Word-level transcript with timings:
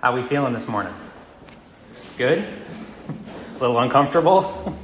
How 0.00 0.14
we 0.14 0.22
feeling 0.22 0.54
this 0.54 0.66
morning? 0.66 0.94
Good? 2.16 2.38
A 2.38 3.58
little 3.60 3.78
uncomfortable? 3.78 4.74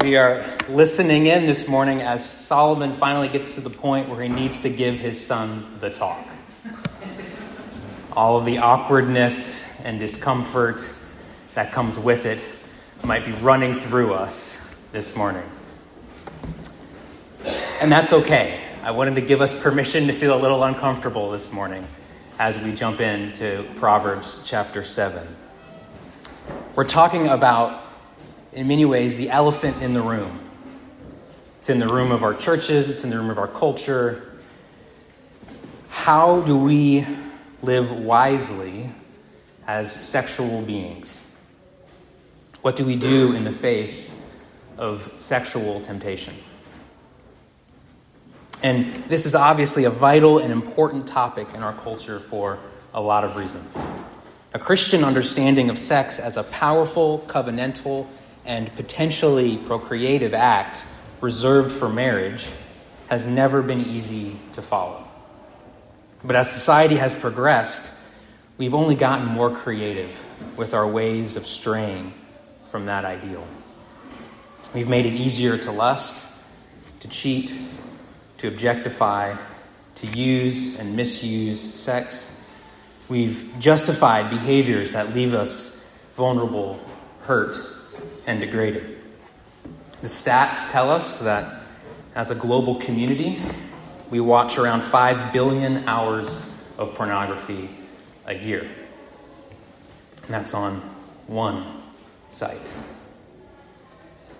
We 0.00 0.16
are 0.16 0.46
listening 0.68 1.26
in 1.26 1.46
this 1.46 1.66
morning 1.66 2.00
as 2.00 2.24
Solomon 2.24 2.92
finally 2.92 3.26
gets 3.26 3.56
to 3.56 3.60
the 3.60 3.70
point 3.70 4.08
where 4.08 4.22
he 4.22 4.28
needs 4.28 4.58
to 4.58 4.70
give 4.70 5.00
his 5.00 5.20
son 5.26 5.66
the 5.80 5.90
talk. 5.90 6.24
All 8.12 8.38
of 8.38 8.44
the 8.44 8.58
awkwardness 8.58 9.64
and 9.80 9.98
discomfort 9.98 10.88
that 11.56 11.72
comes 11.72 11.98
with 11.98 12.24
it 12.24 12.38
might 13.02 13.26
be 13.26 13.32
running 13.32 13.74
through 13.74 14.14
us 14.14 14.60
this 14.92 15.16
morning. 15.16 15.50
And 17.80 17.90
that's 17.90 18.12
okay. 18.12 18.60
I 18.84 18.92
wanted 18.92 19.16
to 19.16 19.22
give 19.22 19.40
us 19.40 19.60
permission 19.60 20.06
to 20.06 20.12
feel 20.12 20.38
a 20.38 20.40
little 20.40 20.62
uncomfortable 20.62 21.32
this 21.32 21.52
morning 21.52 21.84
as 22.38 22.58
we 22.58 22.74
jump 22.74 23.00
into 23.00 23.68
Proverbs 23.76 24.42
chapter 24.44 24.84
7. 24.84 25.26
We're 26.74 26.84
talking 26.84 27.28
about, 27.28 27.82
in 28.52 28.68
many 28.68 28.84
ways, 28.84 29.16
the 29.16 29.30
elephant 29.30 29.82
in 29.82 29.92
the 29.92 30.02
room. 30.02 30.40
It's 31.60 31.70
in 31.70 31.78
the 31.78 31.88
room 31.88 32.10
of 32.10 32.22
our 32.22 32.34
churches, 32.34 32.90
it's 32.90 33.04
in 33.04 33.10
the 33.10 33.16
room 33.18 33.30
of 33.30 33.38
our 33.38 33.48
culture. 33.48 34.32
How 35.88 36.40
do 36.40 36.56
we 36.56 37.06
live 37.62 37.92
wisely 37.92 38.90
as 39.66 39.92
sexual 39.92 40.62
beings? 40.62 41.20
What 42.62 42.76
do 42.76 42.84
we 42.84 42.96
do 42.96 43.34
in 43.34 43.44
the 43.44 43.52
face 43.52 44.18
of 44.78 45.12
sexual 45.18 45.80
temptation? 45.82 46.34
And 48.62 49.04
this 49.08 49.26
is 49.26 49.34
obviously 49.34 49.84
a 49.84 49.90
vital 49.90 50.38
and 50.38 50.52
important 50.52 51.06
topic 51.06 51.48
in 51.54 51.62
our 51.62 51.72
culture 51.72 52.20
for 52.20 52.58
a 52.94 53.00
lot 53.00 53.24
of 53.24 53.36
reasons. 53.36 53.82
A 54.54 54.58
Christian 54.58 55.02
understanding 55.02 55.70
of 55.70 55.78
sex 55.78 56.18
as 56.18 56.36
a 56.36 56.44
powerful, 56.44 57.24
covenantal, 57.26 58.06
and 58.44 58.74
potentially 58.76 59.56
procreative 59.56 60.34
act 60.34 60.84
reserved 61.20 61.72
for 61.72 61.88
marriage 61.88 62.50
has 63.08 63.26
never 63.26 63.62
been 63.62 63.80
easy 63.80 64.38
to 64.52 64.62
follow. 64.62 65.06
But 66.24 66.36
as 66.36 66.50
society 66.50 66.96
has 66.96 67.14
progressed, 67.14 67.92
we've 68.58 68.74
only 68.74 68.94
gotten 68.94 69.26
more 69.26 69.50
creative 69.50 70.24
with 70.56 70.72
our 70.72 70.86
ways 70.86 71.36
of 71.36 71.46
straying 71.46 72.14
from 72.66 72.86
that 72.86 73.04
ideal. 73.04 73.46
We've 74.72 74.88
made 74.88 75.06
it 75.06 75.14
easier 75.14 75.58
to 75.58 75.72
lust, 75.72 76.26
to 77.00 77.08
cheat, 77.08 77.54
to 78.42 78.48
objectify, 78.48 79.36
to 79.94 80.06
use 80.08 80.76
and 80.80 80.96
misuse 80.96 81.60
sex. 81.60 82.34
We've 83.08 83.54
justified 83.60 84.30
behaviors 84.30 84.90
that 84.92 85.14
leave 85.14 85.32
us 85.32 85.86
vulnerable, 86.14 86.80
hurt, 87.20 87.56
and 88.26 88.40
degraded. 88.40 88.98
The 90.00 90.08
stats 90.08 90.68
tell 90.72 90.90
us 90.90 91.20
that 91.20 91.62
as 92.16 92.32
a 92.32 92.34
global 92.34 92.74
community, 92.80 93.40
we 94.10 94.18
watch 94.18 94.58
around 94.58 94.82
5 94.82 95.32
billion 95.32 95.86
hours 95.86 96.52
of 96.78 96.96
pornography 96.96 97.70
a 98.26 98.34
year. 98.34 98.68
And 100.24 100.34
that's 100.34 100.52
on 100.52 100.80
one 101.28 101.80
site. 102.28 102.58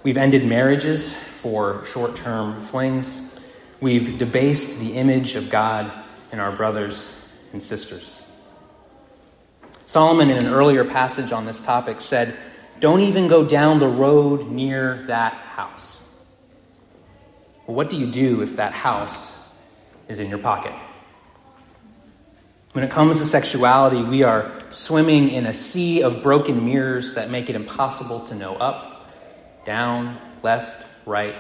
We've 0.03 0.19
ended 0.19 0.45
marriages 0.45 1.17
for 1.17 1.85
short 1.85 2.17
term 2.17 2.61
flings. 2.63 3.32
We've 3.83 4.17
debased 4.17 4.79
the 4.79 4.93
image 4.93 5.35
of 5.35 5.51
God 5.51 5.91
in 6.31 6.39
our 6.39 6.53
brothers 6.53 7.21
and 7.53 7.61
sisters. 7.61 8.23
Solomon, 9.87 10.31
in 10.31 10.37
an 10.37 10.53
earlier 10.53 10.85
passage 10.85 11.33
on 11.33 11.47
this 11.47 11.59
topic, 11.59 12.01
said, 12.01 12.37
Don't 12.79 13.01
even 13.01 13.27
go 13.27 13.45
down 13.45 13.81
the 13.81 13.89
road 13.89 14.53
near 14.53 15.03
that 15.09 15.33
house. 15.33 16.01
Well, 17.67 17.75
what 17.75 17.91
do 17.91 17.97
you 17.97 18.07
do 18.09 18.43
if 18.43 18.55
that 18.55 18.73
house 18.73 19.37
is 20.07 20.21
in 20.21 20.31
your 20.31 20.39
pocket? 20.39 20.73
When 22.75 22.85
it 22.85 22.91
comes 22.93 23.19
to 23.19 23.25
sexuality, 23.25 24.05
we 24.05 24.23
are 24.23 24.53
swimming 24.71 25.29
in 25.29 25.45
a 25.45 25.53
sea 25.53 26.05
of 26.05 26.23
broken 26.23 26.65
mirrors 26.65 27.15
that 27.15 27.31
make 27.31 27.51
it 27.51 27.57
impossible 27.57 28.21
to 28.27 28.37
know 28.37 28.55
up, 28.55 29.11
down, 29.65 30.19
left, 30.45 30.87
right, 31.05 31.35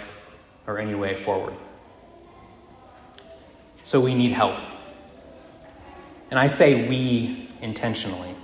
or 0.66 0.80
any 0.80 0.96
way 0.96 1.14
forward. 1.14 1.54
So 3.92 4.00
we 4.00 4.14
need 4.14 4.32
help. 4.32 4.58
And 6.30 6.40
I 6.40 6.46
say 6.46 6.88
we 6.88 7.50
intentionally. 7.60 8.34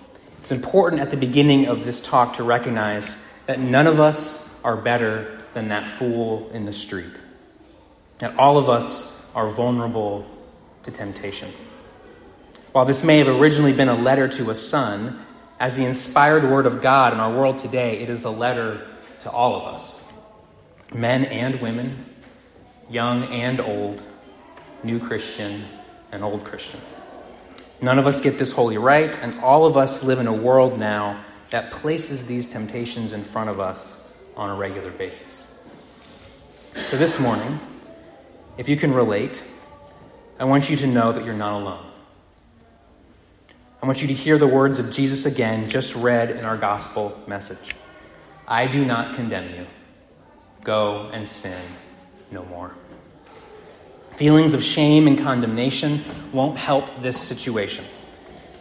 It's 0.41 0.53
important 0.53 1.01
at 1.01 1.11
the 1.11 1.17
beginning 1.17 1.69
of 1.69 1.87
this 1.87 2.03
talk 2.03 2.35
to 2.35 2.43
recognize 2.43 3.17
that 3.47 3.59
none 3.59 3.87
of 3.87 3.99
us 3.99 4.55
are 4.63 4.77
better 4.77 5.41
than 5.55 5.69
that 5.69 5.87
fool 5.87 6.51
in 6.51 6.67
the 6.67 6.73
street. 6.73 7.15
That 8.19 8.37
all 8.37 8.59
of 8.59 8.69
us 8.69 9.27
are 9.35 9.49
vulnerable 9.49 10.27
to 10.83 10.91
temptation. 10.91 11.51
While 12.73 12.85
this 12.85 13.03
may 13.03 13.17
have 13.17 13.29
originally 13.29 13.73
been 13.73 13.89
a 13.89 13.97
letter 13.97 14.29
to 14.29 14.51
a 14.51 14.55
son, 14.55 15.19
as 15.59 15.79
the 15.79 15.87
inspired 15.87 16.45
word 16.45 16.67
of 16.67 16.83
God 16.83 17.15
in 17.15 17.21
our 17.21 17.33
world 17.33 17.57
today, 17.57 18.01
it 18.01 18.11
is 18.11 18.23
a 18.27 18.31
letter 18.31 18.87
to 19.21 19.31
all 19.31 19.57
of 19.57 19.75
us 19.75 20.03
men 20.93 21.25
and 21.25 21.63
women, 21.63 22.05
young 22.91 23.25
and 23.25 23.63
old, 23.63 24.03
new 24.83 24.99
Christian, 24.99 25.65
and 26.13 26.25
old 26.25 26.45
Christian. 26.45 26.81
None 27.81 27.99
of 27.99 28.07
us 28.07 28.21
get 28.21 28.39
this 28.39 28.53
wholly 28.53 28.79
right, 28.79 29.17
and 29.23 29.39
all 29.41 29.67
of 29.67 29.77
us 29.77 30.03
live 30.03 30.19
in 30.19 30.27
a 30.27 30.33
world 30.33 30.79
now 30.79 31.23
that 31.51 31.71
places 31.71 32.27
these 32.27 32.47
temptations 32.47 33.13
in 33.13 33.23
front 33.23 33.51
of 33.51 33.61
us 33.61 33.97
on 34.37 34.51
a 34.51 34.55
regular 34.55 34.91
basis. 34.91 35.47
So 36.77 36.97
this 36.97 37.21
morning, 37.21 37.59
if 38.57 38.69
you 38.69 38.77
can 38.77 38.93
relate, 38.93 39.43
I 40.39 40.45
want 40.45 40.71
you 40.71 40.77
to 40.77 40.87
know 40.87 41.13
that 41.13 41.25
you're 41.25 41.35
not 41.35 41.53
alone. 41.53 41.85
I 43.83 43.87
want 43.87 44.03
you 44.03 44.09
to 44.09 44.15
hear 44.15 44.39
the 44.39 44.47
words 44.47 44.79
of 44.79 44.91
Jesus 44.91 45.25
again, 45.25 45.69
just 45.69 45.95
read 45.95 46.31
in 46.31 46.45
our 46.45 46.57
gospel 46.57 47.21
message 47.27 47.75
I 48.47 48.67
do 48.67 48.85
not 48.85 49.15
condemn 49.15 49.55
you. 49.55 49.67
Go 50.65 51.11
and 51.13 51.29
sin 51.29 51.61
no 52.31 52.45
more. 52.45 52.75
Feelings 54.19 54.53
of 54.53 54.65
shame 54.65 55.07
and 55.07 55.17
condemnation 55.17 56.01
won't 56.33 56.59
help 56.59 57.03
this 57.03 57.17
situation. 57.17 57.85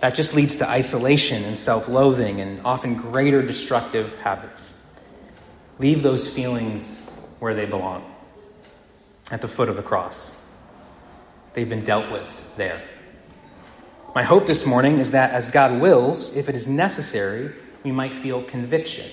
That 0.01 0.13
just 0.13 0.35
leads 0.35 0.57
to 0.57 0.69
isolation 0.69 1.44
and 1.45 1.57
self 1.57 1.88
loathing 1.88 2.40
and 2.41 2.62
often 2.63 2.94
greater 2.94 3.41
destructive 3.41 4.22
habits. 4.22 4.79
Leave 5.79 6.03
those 6.03 6.29
feelings 6.29 7.01
where 7.40 7.56
they 7.56 7.66
belong 7.66 8.06
at 9.31 9.41
the 9.41 9.47
foot 9.47 9.68
of 9.68 9.75
the 9.75 9.81
cross. 9.81 10.31
They've 11.56 11.68
been 11.68 11.84
dealt 11.84 12.12
with 12.12 12.47
there. 12.56 12.79
My 14.13 14.22
hope 14.22 14.45
this 14.45 14.63
morning 14.63 15.00
is 15.00 15.09
that 15.09 15.31
as 15.31 15.50
God 15.50 15.81
wills, 15.81 16.38
if 16.38 16.50
it 16.50 16.56
is 16.56 16.68
necessary, 16.68 17.51
we 17.84 17.91
might 17.91 18.13
feel 18.13 18.44
conviction. 18.44 19.09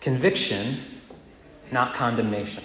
Conviction, 0.00 0.78
not 1.70 1.94
condemnation. 1.94 2.64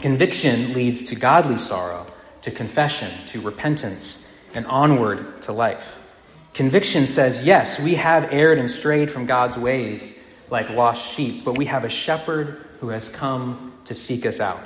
Conviction 0.00 0.72
leads 0.72 1.04
to 1.04 1.14
godly 1.14 1.58
sorrow, 1.58 2.06
to 2.40 2.50
confession, 2.50 3.10
to 3.26 3.40
repentance, 3.42 4.26
and 4.54 4.66
onward 4.66 5.42
to 5.42 5.52
life. 5.52 5.98
Conviction 6.54 7.06
says, 7.06 7.44
yes, 7.44 7.78
we 7.78 7.96
have 7.96 8.32
erred 8.32 8.58
and 8.58 8.70
strayed 8.70 9.10
from 9.10 9.26
God's 9.26 9.58
ways 9.58 10.18
like 10.48 10.70
lost 10.70 11.14
sheep, 11.14 11.44
but 11.44 11.58
we 11.58 11.66
have 11.66 11.84
a 11.84 11.90
shepherd 11.90 12.66
who 12.80 12.88
has 12.88 13.08
come 13.10 13.74
to 13.84 13.92
seek 13.92 14.24
us 14.24 14.40
out. 14.40 14.60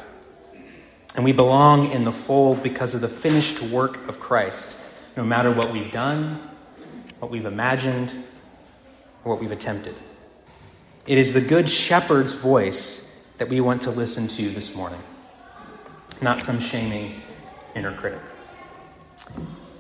And 1.16 1.24
we 1.24 1.32
belong 1.32 1.90
in 1.90 2.04
the 2.04 2.12
fold 2.12 2.62
because 2.62 2.94
of 2.94 3.00
the 3.00 3.08
finished 3.08 3.60
work 3.60 4.08
of 4.08 4.20
Christ, 4.20 4.76
no 5.16 5.24
matter 5.24 5.50
what 5.50 5.72
we've 5.72 5.90
done, 5.90 6.48
what 7.18 7.30
we've 7.32 7.44
imagined, 7.44 8.14
or 9.24 9.32
what 9.32 9.40
we've 9.40 9.52
attempted. 9.52 9.96
It 11.06 11.18
is 11.18 11.34
the 11.34 11.40
Good 11.40 11.68
Shepherd's 11.68 12.34
voice 12.34 13.24
that 13.38 13.48
we 13.48 13.60
want 13.60 13.82
to 13.82 13.90
listen 13.90 14.28
to 14.28 14.50
this 14.50 14.76
morning 14.76 15.00
not 16.20 16.40
some 16.40 16.60
shaming 16.60 17.20
inner 17.74 17.92
critic. 17.92 18.20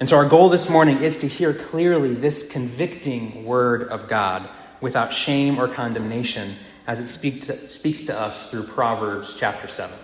And 0.00 0.08
so, 0.08 0.16
our 0.16 0.28
goal 0.28 0.48
this 0.48 0.68
morning 0.68 1.02
is 1.02 1.18
to 1.18 1.28
hear 1.28 1.54
clearly 1.54 2.14
this 2.14 2.50
convicting 2.50 3.44
word 3.44 3.84
of 3.84 4.08
God 4.08 4.48
without 4.80 5.12
shame 5.12 5.58
or 5.58 5.68
condemnation 5.68 6.56
as 6.86 7.00
it 7.00 7.08
speak 7.08 7.42
to, 7.42 7.68
speaks 7.68 8.02
to 8.06 8.18
us 8.18 8.50
through 8.50 8.64
Proverbs 8.64 9.36
chapter 9.38 9.68
7. 9.68 9.96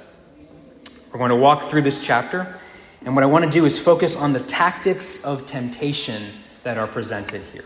We're 1.13 1.19
going 1.19 1.31
to 1.31 1.37
walk 1.37 1.65
through 1.65 1.83
this 1.83 2.05
chapter, 2.05 2.59
and 3.05 3.15
what 3.15 3.25
I 3.25 3.27
want 3.27 3.45
to 3.45 3.51
do 3.51 3.65
is 3.65 3.81
focus 3.81 4.17
on 4.17 4.33
the 4.33 4.41
tactics 4.41 5.25
of 5.25 5.47
temptation 5.47 6.23
that 6.63 6.79
are 6.79 6.87
presented 6.87 7.43
here. 7.53 7.65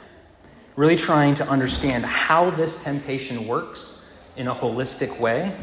Really 0.76 0.96
trying 0.96 1.34
to 1.36 1.48
understand 1.48 2.04
how 2.04 2.50
this 2.50 2.82
temptation 2.82 3.46
works 3.46 4.04
in 4.36 4.48
a 4.48 4.54
holistic 4.54 5.20
way 5.20 5.54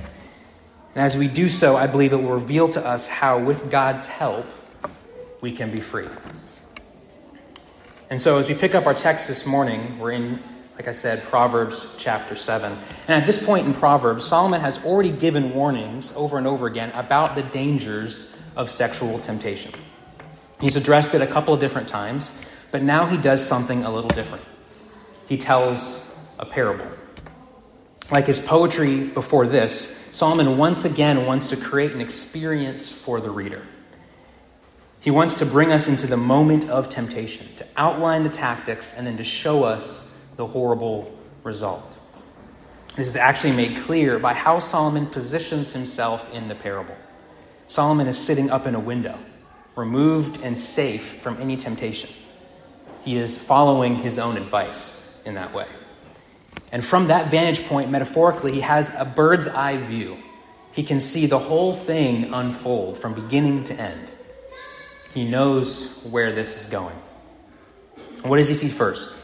and 0.94 1.06
as 1.06 1.16
we 1.16 1.28
do 1.28 1.48
so, 1.48 1.78
I 1.78 1.88
believe 1.88 2.12
it 2.12 2.18
will 2.18 2.34
reveal 2.34 2.68
to 2.70 2.86
us 2.86 3.08
how, 3.08 3.40
with 3.40 3.72
God's 3.72 4.08
help, 4.08 4.46
we 5.40 5.52
can 5.52 5.72
be 5.72 5.80
free. 5.80 6.08
And 8.10 8.20
so, 8.20 8.40
as 8.40 8.50
we 8.50 8.56
pick 8.56 8.76
up 8.76 8.86
our 8.86 8.94
text 8.94 9.30
this 9.30 9.46
morning, 9.46 9.98
we're 9.98 10.12
in, 10.12 10.44
like 10.76 10.90
I 10.90 10.92
said, 10.92 11.24
Proverbs 11.24 11.96
chapter 11.98 12.36
7. 12.36 12.74
And 13.08 13.22
at 13.22 13.26
this 13.26 13.44
point 13.44 13.66
in 13.66 13.74
Proverbs, 13.74 14.26
Solomon 14.26 14.60
has 14.60 14.84
already 14.84 15.12
given 15.12 15.54
warnings 15.54 16.14
over 16.18 16.38
and 16.38 16.46
over 16.46 16.68
again 16.68 16.92
about 16.92 17.36
the 17.36 17.44
dangers 17.44 18.38
of 18.58 18.70
sexual 18.70 19.18
temptation. 19.20 19.72
He's 20.60 20.76
addressed 20.76 21.16
it 21.16 21.22
a 21.22 21.28
couple 21.28 21.54
of 21.54 21.62
different 21.62 21.88
times, 21.88 22.40
but 22.70 22.84
now 22.84 23.06
he 23.06 23.16
does 23.16 23.46
something 23.46 23.86
a 23.86 23.92
little 23.92 24.10
different. 24.10 24.44
He 25.28 25.38
tells 25.38 26.06
a 26.38 26.46
parable. 26.46 26.86
Like 28.12 28.28
his 28.28 28.42
poetry 28.42 29.08
before 29.08 29.48
this, 29.48 30.10
Solomon 30.12 30.58
once 30.58 30.84
again 30.84 31.26
wants 31.26 31.50
to 31.52 31.58
create 31.58 31.94
an 31.94 32.02
experience 32.02 32.92
for 32.92 33.22
the 33.22 33.32
reader. 33.32 33.62
He 35.00 35.10
wants 35.10 35.40
to 35.40 35.46
bring 35.46 35.72
us 35.72 35.88
into 35.88 36.08
the 36.08 36.18
moment 36.18 36.70
of 36.70 36.90
temptation, 36.90 37.48
to 37.56 37.66
outline 37.78 38.24
the 38.24 38.30
tactics, 38.30 38.94
and 38.94 39.08
then 39.08 39.16
to 39.16 39.24
show 39.24 39.64
us 39.64 40.08
the 40.36 40.46
horrible 40.46 41.18
result. 41.44 41.98
This 42.98 43.08
is 43.08 43.16
actually 43.16 43.54
made 43.54 43.78
clear 43.78 44.20
by 44.20 44.34
how 44.34 44.60
Solomon 44.60 45.08
positions 45.08 45.72
himself 45.72 46.32
in 46.34 46.50
the 46.50 46.56
parable. 46.56 46.96
Solomon 47.68 48.08
is 48.08 48.18
sitting 48.18 48.52
up 48.52 48.68
in 48.68 48.76
a 48.76 48.80
window, 48.80 49.18
removed 49.78 50.42
and 50.44 50.60
safe 50.60 51.22
from 51.22 51.40
any 51.40 51.56
temptation. 51.56 52.10
He 53.06 53.16
is 53.16 53.38
following 53.38 53.96
his 53.96 54.20
own 54.20 54.36
advice 54.36 55.10
in 55.26 55.36
that 55.36 55.54
way. 55.54 55.68
And 56.72 56.84
from 56.84 57.08
that 57.08 57.30
vantage 57.30 57.66
point, 57.66 57.90
metaphorically, 57.90 58.54
he 58.54 58.62
has 58.62 58.94
a 58.98 59.06
bird's 59.06 59.48
eye 59.48 59.78
view. 59.78 60.18
He 60.72 60.84
can 60.84 61.00
see 61.00 61.26
the 61.26 61.40
whole 61.40 61.74
thing 61.74 62.34
unfold 62.34 62.98
from 62.98 63.14
beginning 63.14 63.66
to 63.66 63.74
end. 63.74 64.12
He 65.14 65.28
knows 65.28 65.88
where 66.04 66.32
this 66.32 66.62
is 66.62 66.72
going. 66.72 66.96
What 68.24 68.38
does 68.38 68.48
he 68.48 68.54
see 68.54 68.70
first? 68.70 69.18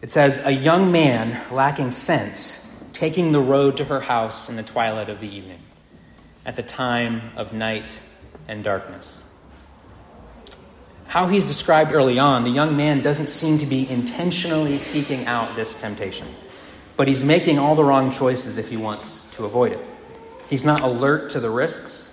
It 0.00 0.10
says, 0.10 0.44
A 0.44 0.50
young 0.50 0.90
man 0.90 1.40
lacking 1.52 1.92
sense 1.92 2.58
taking 2.92 3.32
the 3.32 3.40
road 3.40 3.76
to 3.76 3.84
her 3.84 4.00
house 4.00 4.48
in 4.48 4.56
the 4.56 4.62
twilight 4.62 5.08
of 5.08 5.20
the 5.20 5.28
evening, 5.28 5.60
at 6.44 6.56
the 6.56 6.62
time 6.62 7.32
of 7.36 7.52
night 7.52 7.98
and 8.48 8.62
darkness. 8.62 9.22
How 11.12 11.26
he's 11.26 11.46
described 11.46 11.92
early 11.92 12.18
on, 12.18 12.44
the 12.44 12.50
young 12.50 12.74
man 12.74 13.02
doesn't 13.02 13.28
seem 13.28 13.58
to 13.58 13.66
be 13.66 13.86
intentionally 13.86 14.78
seeking 14.78 15.26
out 15.26 15.54
this 15.54 15.78
temptation, 15.78 16.26
but 16.96 17.06
he's 17.06 17.22
making 17.22 17.58
all 17.58 17.74
the 17.74 17.84
wrong 17.84 18.10
choices 18.10 18.56
if 18.56 18.70
he 18.70 18.78
wants 18.78 19.30
to 19.36 19.44
avoid 19.44 19.72
it. 19.72 19.80
He's 20.48 20.64
not 20.64 20.80
alert 20.80 21.28
to 21.32 21.40
the 21.40 21.50
risks, 21.50 22.08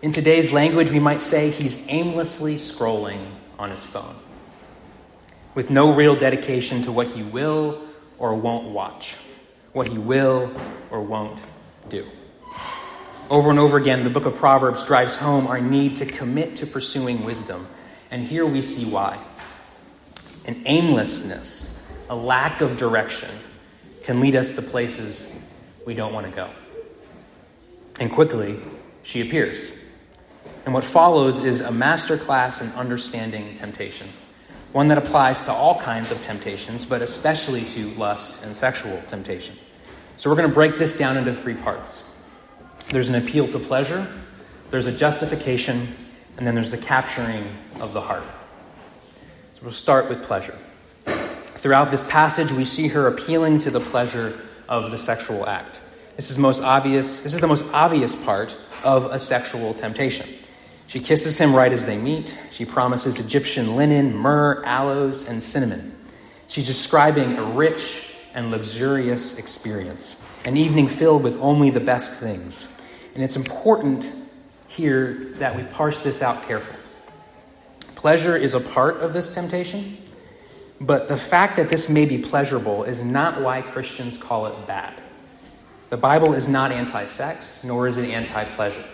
in 0.00 0.12
today's 0.12 0.50
language, 0.50 0.90
we 0.90 0.98
might 0.98 1.20
say 1.20 1.50
he's 1.50 1.84
aimlessly 1.88 2.54
scrolling 2.54 3.32
on 3.58 3.70
his 3.70 3.84
phone 3.84 4.16
with 5.54 5.70
no 5.70 5.92
real 5.92 6.16
dedication 6.16 6.80
to 6.82 6.92
what 6.92 7.08
he 7.08 7.22
will 7.22 7.82
or 8.18 8.34
won't 8.34 8.68
watch, 8.68 9.16
what 9.72 9.88
he 9.88 9.98
will 9.98 10.54
or 10.90 11.02
won't 11.02 11.38
do. 11.90 12.06
Over 13.28 13.50
and 13.50 13.58
over 13.58 13.76
again, 13.76 14.04
the 14.04 14.10
book 14.10 14.24
of 14.24 14.36
Proverbs 14.36 14.84
drives 14.84 15.16
home 15.16 15.46
our 15.48 15.60
need 15.60 15.96
to 15.96 16.06
commit 16.06 16.56
to 16.56 16.66
pursuing 16.66 17.22
wisdom. 17.24 17.66
And 18.10 18.22
here 18.22 18.46
we 18.46 18.62
see 18.62 18.84
why. 18.84 19.18
An 20.46 20.62
aimlessness, 20.66 21.74
a 22.08 22.16
lack 22.16 22.60
of 22.60 22.76
direction, 22.76 23.30
can 24.02 24.20
lead 24.20 24.36
us 24.36 24.52
to 24.52 24.62
places 24.62 25.36
we 25.84 25.94
don't 25.94 26.12
want 26.12 26.26
to 26.26 26.32
go. 26.32 26.50
And 27.98 28.10
quickly, 28.10 28.60
she 29.02 29.20
appears. 29.20 29.72
And 30.64 30.74
what 30.74 30.84
follows 30.84 31.44
is 31.44 31.60
a 31.60 31.70
masterclass 31.70 32.60
in 32.60 32.68
understanding 32.78 33.54
temptation, 33.54 34.08
one 34.72 34.88
that 34.88 34.98
applies 34.98 35.42
to 35.44 35.52
all 35.52 35.80
kinds 35.80 36.10
of 36.10 36.22
temptations, 36.22 36.84
but 36.84 37.02
especially 37.02 37.64
to 37.66 37.90
lust 37.94 38.44
and 38.44 38.56
sexual 38.56 39.02
temptation. 39.08 39.56
So 40.16 40.30
we're 40.30 40.36
going 40.36 40.48
to 40.48 40.54
break 40.54 40.78
this 40.78 40.96
down 40.96 41.16
into 41.16 41.34
three 41.34 41.54
parts 41.54 42.04
there's 42.90 43.08
an 43.08 43.16
appeal 43.16 43.48
to 43.48 43.58
pleasure, 43.58 44.06
there's 44.70 44.86
a 44.86 44.92
justification, 44.92 45.88
and 46.36 46.46
then 46.46 46.54
there's 46.54 46.70
the 46.70 46.78
capturing 46.78 47.44
of 47.80 47.92
the 47.92 48.00
heart. 48.00 48.24
So 49.54 49.60
we'll 49.62 49.72
start 49.72 50.08
with 50.08 50.22
pleasure. 50.24 50.56
Throughout 51.56 51.90
this 51.90 52.04
passage, 52.04 52.52
we 52.52 52.64
see 52.64 52.88
her 52.88 53.06
appealing 53.06 53.58
to 53.60 53.70
the 53.70 53.80
pleasure 53.80 54.38
of 54.68 54.90
the 54.90 54.96
sexual 54.96 55.46
act. 55.46 55.80
This 56.16 56.30
is 56.30 56.38
most 56.38 56.62
obvious. 56.62 57.22
This 57.22 57.34
is 57.34 57.40
the 57.40 57.46
most 57.46 57.64
obvious 57.72 58.14
part 58.14 58.56
of 58.84 59.06
a 59.06 59.18
sexual 59.18 59.74
temptation. 59.74 60.28
She 60.86 61.00
kisses 61.00 61.38
him 61.38 61.54
right 61.54 61.72
as 61.72 61.86
they 61.86 61.96
meet. 61.96 62.36
She 62.50 62.64
promises 62.64 63.18
Egyptian 63.18 63.76
linen, 63.76 64.14
myrrh, 64.14 64.62
aloes, 64.64 65.28
and 65.28 65.42
cinnamon. 65.42 65.96
She's 66.48 66.66
describing 66.66 67.36
a 67.36 67.42
rich 67.42 68.14
and 68.34 68.50
luxurious 68.50 69.38
experience, 69.38 70.20
an 70.44 70.56
evening 70.56 70.86
filled 70.86 71.22
with 71.22 71.38
only 71.40 71.70
the 71.70 71.80
best 71.80 72.20
things. 72.20 72.80
And 73.14 73.24
it's 73.24 73.36
important 73.36 74.12
here 74.76 75.14
that 75.38 75.56
we 75.56 75.62
parse 75.64 76.00
this 76.02 76.22
out 76.22 76.42
carefully. 76.44 76.78
Pleasure 77.94 78.36
is 78.36 78.54
a 78.54 78.60
part 78.60 78.98
of 78.98 79.12
this 79.12 79.34
temptation, 79.34 79.96
but 80.80 81.08
the 81.08 81.16
fact 81.16 81.56
that 81.56 81.70
this 81.70 81.88
may 81.88 82.04
be 82.04 82.18
pleasurable 82.18 82.84
is 82.84 83.02
not 83.02 83.40
why 83.40 83.62
Christians 83.62 84.18
call 84.18 84.46
it 84.46 84.66
bad. 84.66 84.94
The 85.88 85.96
Bible 85.96 86.34
is 86.34 86.48
not 86.48 86.72
anti 86.72 87.04
sex, 87.06 87.64
nor 87.64 87.86
is 87.86 87.96
it 87.96 88.08
anti 88.10 88.44
pleasure. 88.44 88.84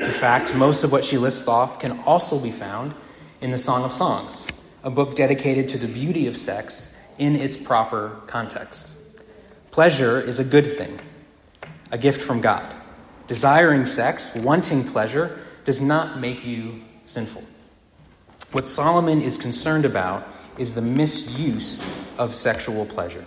In 0.00 0.10
fact, 0.10 0.54
most 0.54 0.84
of 0.84 0.90
what 0.90 1.04
she 1.04 1.16
lists 1.16 1.46
off 1.46 1.78
can 1.78 2.00
also 2.00 2.40
be 2.40 2.50
found 2.50 2.94
in 3.40 3.50
the 3.50 3.58
Song 3.58 3.84
of 3.84 3.92
Songs, 3.92 4.46
a 4.82 4.90
book 4.90 5.14
dedicated 5.14 5.68
to 5.70 5.78
the 5.78 5.86
beauty 5.86 6.26
of 6.26 6.36
sex 6.36 6.94
in 7.18 7.36
its 7.36 7.56
proper 7.56 8.20
context. 8.26 8.92
Pleasure 9.70 10.20
is 10.20 10.38
a 10.38 10.44
good 10.44 10.66
thing, 10.66 10.98
a 11.90 11.98
gift 11.98 12.20
from 12.20 12.40
God. 12.40 12.74
Desiring 13.32 13.86
sex, 13.86 14.34
wanting 14.34 14.84
pleasure, 14.84 15.38
does 15.64 15.80
not 15.80 16.20
make 16.20 16.44
you 16.44 16.82
sinful. 17.06 17.42
What 18.50 18.68
Solomon 18.68 19.22
is 19.22 19.38
concerned 19.38 19.86
about 19.86 20.28
is 20.58 20.74
the 20.74 20.82
misuse 20.82 21.82
of 22.18 22.34
sexual 22.34 22.84
pleasure. 22.84 23.24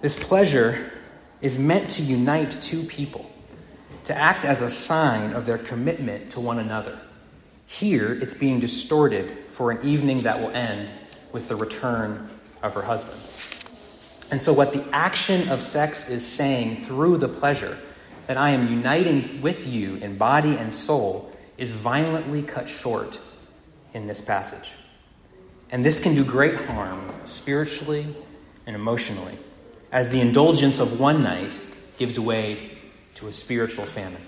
This 0.00 0.18
pleasure 0.18 0.90
is 1.42 1.58
meant 1.58 1.90
to 1.90 2.02
unite 2.02 2.52
two 2.62 2.82
people 2.84 3.30
to 4.04 4.16
act 4.16 4.46
as 4.46 4.62
a 4.62 4.70
sign 4.70 5.34
of 5.34 5.44
their 5.44 5.58
commitment 5.58 6.30
to 6.30 6.40
one 6.40 6.58
another. 6.58 6.98
Here, 7.66 8.10
it's 8.10 8.32
being 8.32 8.58
distorted 8.58 9.36
for 9.48 9.70
an 9.70 9.86
evening 9.86 10.22
that 10.22 10.40
will 10.40 10.52
end 10.52 10.88
with 11.30 11.50
the 11.50 11.56
return 11.56 12.26
of 12.62 12.72
her 12.72 12.80
husband. 12.80 13.20
And 14.30 14.40
so, 14.40 14.54
what 14.54 14.72
the 14.72 14.82
action 14.94 15.50
of 15.50 15.62
sex 15.62 16.08
is 16.08 16.26
saying 16.26 16.76
through 16.76 17.18
the 17.18 17.28
pleasure, 17.28 17.76
that 18.26 18.36
I 18.36 18.50
am 18.50 18.68
uniting 18.68 19.42
with 19.42 19.66
you 19.66 19.96
in 19.96 20.16
body 20.16 20.56
and 20.56 20.72
soul, 20.72 21.32
is 21.56 21.70
violently 21.70 22.42
cut 22.42 22.68
short 22.68 23.20
in 23.92 24.06
this 24.06 24.20
passage. 24.20 24.72
And 25.70 25.84
this 25.84 26.00
can 26.00 26.14
do 26.14 26.24
great 26.24 26.56
harm 26.56 27.12
spiritually 27.24 28.14
and 28.66 28.76
emotionally, 28.76 29.38
as 29.92 30.10
the 30.10 30.20
indulgence 30.20 30.80
of 30.80 31.00
one 31.00 31.22
night 31.22 31.60
gives 31.98 32.18
way 32.18 32.78
to 33.16 33.28
a 33.28 33.32
spiritual 33.32 33.84
famine. 33.86 34.22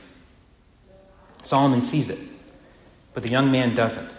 Solomon 1.43 1.83
sees 1.83 2.11
it, 2.11 2.19
but 3.15 3.23
the 3.23 3.29
young 3.29 3.51
man 3.51 3.75
doesn't. 3.75 4.15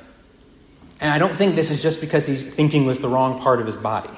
And 0.99 1.11
I 1.11 1.17
don't 1.17 1.33
think 1.33 1.55
this 1.55 1.69
is 1.69 1.81
just 1.81 2.01
because 2.01 2.25
he's 2.25 2.43
thinking 2.43 2.85
with 2.85 3.01
the 3.01 3.09
wrong 3.09 3.39
part 3.39 3.59
of 3.59 3.65
his 3.65 3.77
body. 3.77 4.13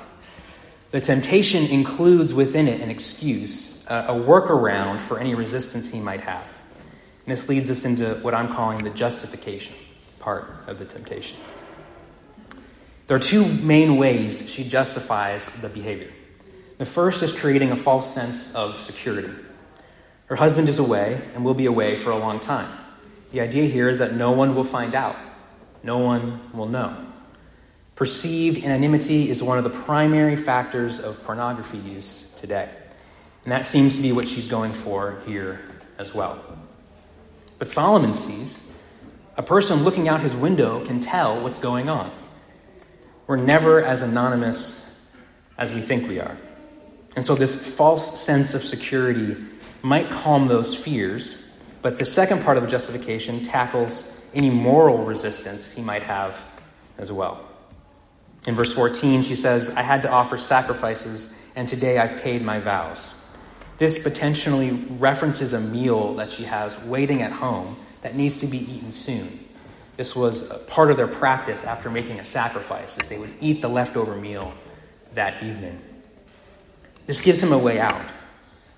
The 0.91 1.01
temptation 1.01 1.65
includes 1.65 2.33
within 2.33 2.67
it 2.67 2.81
an 2.81 2.89
excuse, 2.89 3.78
a 3.89 4.13
workaround 4.13 5.01
for 5.01 5.19
any 5.19 5.35
resistance 5.35 5.89
he 5.91 5.99
might 5.99 6.21
have. 6.21 6.45
And 7.25 7.31
this 7.31 7.49
leads 7.49 7.69
us 7.69 7.85
into 7.85 8.15
what 8.21 8.33
I'm 8.33 8.53
calling 8.53 8.83
the 8.83 8.89
justification 8.89 9.75
part 10.19 10.51
of 10.67 10.77
the 10.77 10.85
temptation. 10.85 11.37
There 13.07 13.17
are 13.17 13.19
two 13.19 13.47
main 13.47 13.97
ways 13.97 14.51
she 14.51 14.63
justifies 14.63 15.51
the 15.53 15.69
behavior. 15.69 16.11
The 16.77 16.85
first 16.85 17.23
is 17.23 17.37
creating 17.37 17.71
a 17.71 17.75
false 17.75 18.13
sense 18.13 18.53
of 18.55 18.79
security. 18.79 19.33
Her 20.27 20.35
husband 20.35 20.69
is 20.69 20.77
away 20.77 21.21
and 21.33 21.43
will 21.43 21.55
be 21.55 21.65
away 21.65 21.95
for 21.95 22.11
a 22.11 22.17
long 22.17 22.39
time. 22.39 22.71
The 23.31 23.41
idea 23.41 23.67
here 23.67 23.89
is 23.89 23.99
that 23.99 24.13
no 24.13 24.31
one 24.31 24.55
will 24.55 24.63
find 24.63 24.93
out, 24.93 25.15
no 25.83 25.97
one 25.97 26.51
will 26.53 26.67
know. 26.67 27.05
Perceived 27.95 28.63
anonymity 28.63 29.29
is 29.29 29.43
one 29.43 29.57
of 29.57 29.63
the 29.63 29.69
primary 29.71 30.35
factors 30.35 30.99
of 30.99 31.23
pornography 31.23 31.79
use 31.79 32.31
today. 32.37 32.69
And 33.43 33.51
that 33.51 33.65
seems 33.65 33.95
to 33.95 34.01
be 34.01 34.11
what 34.11 34.27
she's 34.27 34.47
going 34.47 34.73
for 34.73 35.21
here 35.25 35.61
as 35.97 36.13
well. 36.13 36.43
But 37.57 37.69
Solomon 37.69 38.13
sees 38.13 38.71
a 39.37 39.43
person 39.43 39.83
looking 39.83 40.09
out 40.09 40.19
his 40.19 40.35
window 40.35 40.85
can 40.85 40.99
tell 40.99 41.41
what's 41.41 41.59
going 41.59 41.89
on. 41.89 42.11
We're 43.25 43.37
never 43.37 43.83
as 43.83 44.01
anonymous 44.01 44.85
as 45.57 45.73
we 45.73 45.81
think 45.81 46.07
we 46.07 46.19
are. 46.19 46.37
And 47.15 47.25
so, 47.25 47.35
this 47.35 47.75
false 47.75 48.19
sense 48.19 48.53
of 48.53 48.63
security 48.63 49.37
might 49.81 50.11
calm 50.11 50.47
those 50.47 50.75
fears, 50.75 51.41
but 51.81 51.97
the 51.97 52.05
second 52.05 52.43
part 52.43 52.57
of 52.57 52.63
the 52.63 52.69
justification 52.69 53.43
tackles 53.43 54.19
any 54.33 54.49
moral 54.49 55.05
resistance 55.05 55.71
he 55.71 55.81
might 55.81 56.03
have 56.03 56.43
as 56.97 57.11
well. 57.11 57.43
In 58.45 58.55
verse 58.55 58.73
14, 58.73 59.21
she 59.21 59.35
says, 59.35 59.69
I 59.69 59.81
had 59.81 60.01
to 60.03 60.11
offer 60.11 60.37
sacrifices, 60.37 61.41
and 61.55 61.67
today 61.67 61.97
I've 61.97 62.21
paid 62.21 62.41
my 62.41 62.59
vows. 62.59 63.18
This 63.79 63.97
potentially 63.97 64.71
references 64.71 65.53
a 65.53 65.61
meal 65.61 66.15
that 66.15 66.29
she 66.29 66.43
has 66.43 66.77
waiting 66.83 67.21
at 67.21 67.31
home 67.31 67.77
that 68.01 68.13
needs 68.13 68.41
to 68.41 68.47
be 68.47 68.57
eaten 68.57 68.91
soon. 68.91 69.45
This 69.95 70.15
was 70.15 70.47
part 70.67 70.91
of 70.91 70.97
their 70.97 71.07
practice 71.07 71.63
after 71.63 71.89
making 71.89 72.19
a 72.19 72.25
sacrifice, 72.25 72.97
as 72.99 73.07
they 73.07 73.17
would 73.17 73.33
eat 73.39 73.61
the 73.61 73.69
leftover 73.69 74.17
meal 74.17 74.53
that 75.13 75.41
evening. 75.41 75.81
This 77.05 77.21
gives 77.21 77.41
him 77.41 77.53
a 77.53 77.57
way 77.57 77.79
out, 77.79 78.05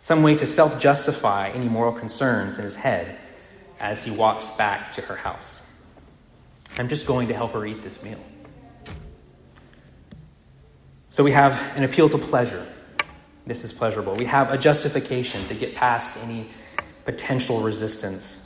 some 0.01 0.21
way 0.21 0.35
to 0.35 0.45
self 0.45 0.79
justify 0.79 1.49
any 1.49 1.67
moral 1.67 1.93
concerns 1.93 2.59
in 2.59 2.63
his 2.63 2.75
head 2.75 3.17
as 3.79 4.05
he 4.05 4.11
walks 4.11 4.51
back 4.51 4.91
to 4.93 5.01
her 5.01 5.15
house. 5.15 5.67
I'm 6.77 6.87
just 6.87 7.07
going 7.07 7.27
to 7.29 7.33
help 7.33 7.53
her 7.53 7.65
eat 7.65 7.81
this 7.81 8.01
meal. 8.03 8.23
So 11.09 11.23
we 11.23 11.31
have 11.31 11.53
an 11.75 11.83
appeal 11.83 12.07
to 12.09 12.19
pleasure. 12.19 12.70
This 13.45 13.63
is 13.63 13.73
pleasurable. 13.73 14.15
We 14.15 14.25
have 14.25 14.51
a 14.51 14.57
justification 14.57 15.45
to 15.47 15.55
get 15.55 15.75
past 15.75 16.17
any 16.23 16.47
potential 17.05 17.61
resistance. 17.61 18.43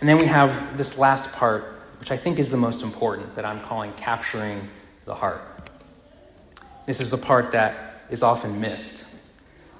And 0.00 0.08
then 0.08 0.18
we 0.18 0.26
have 0.26 0.76
this 0.76 0.98
last 0.98 1.32
part, 1.32 1.64
which 1.98 2.10
I 2.10 2.16
think 2.16 2.38
is 2.38 2.50
the 2.50 2.56
most 2.56 2.82
important, 2.82 3.34
that 3.34 3.44
I'm 3.44 3.60
calling 3.60 3.92
capturing 3.94 4.68
the 5.06 5.14
heart. 5.14 5.40
This 6.86 7.00
is 7.00 7.10
the 7.10 7.18
part 7.18 7.52
that 7.52 8.02
is 8.10 8.22
often 8.22 8.60
missed. 8.60 9.04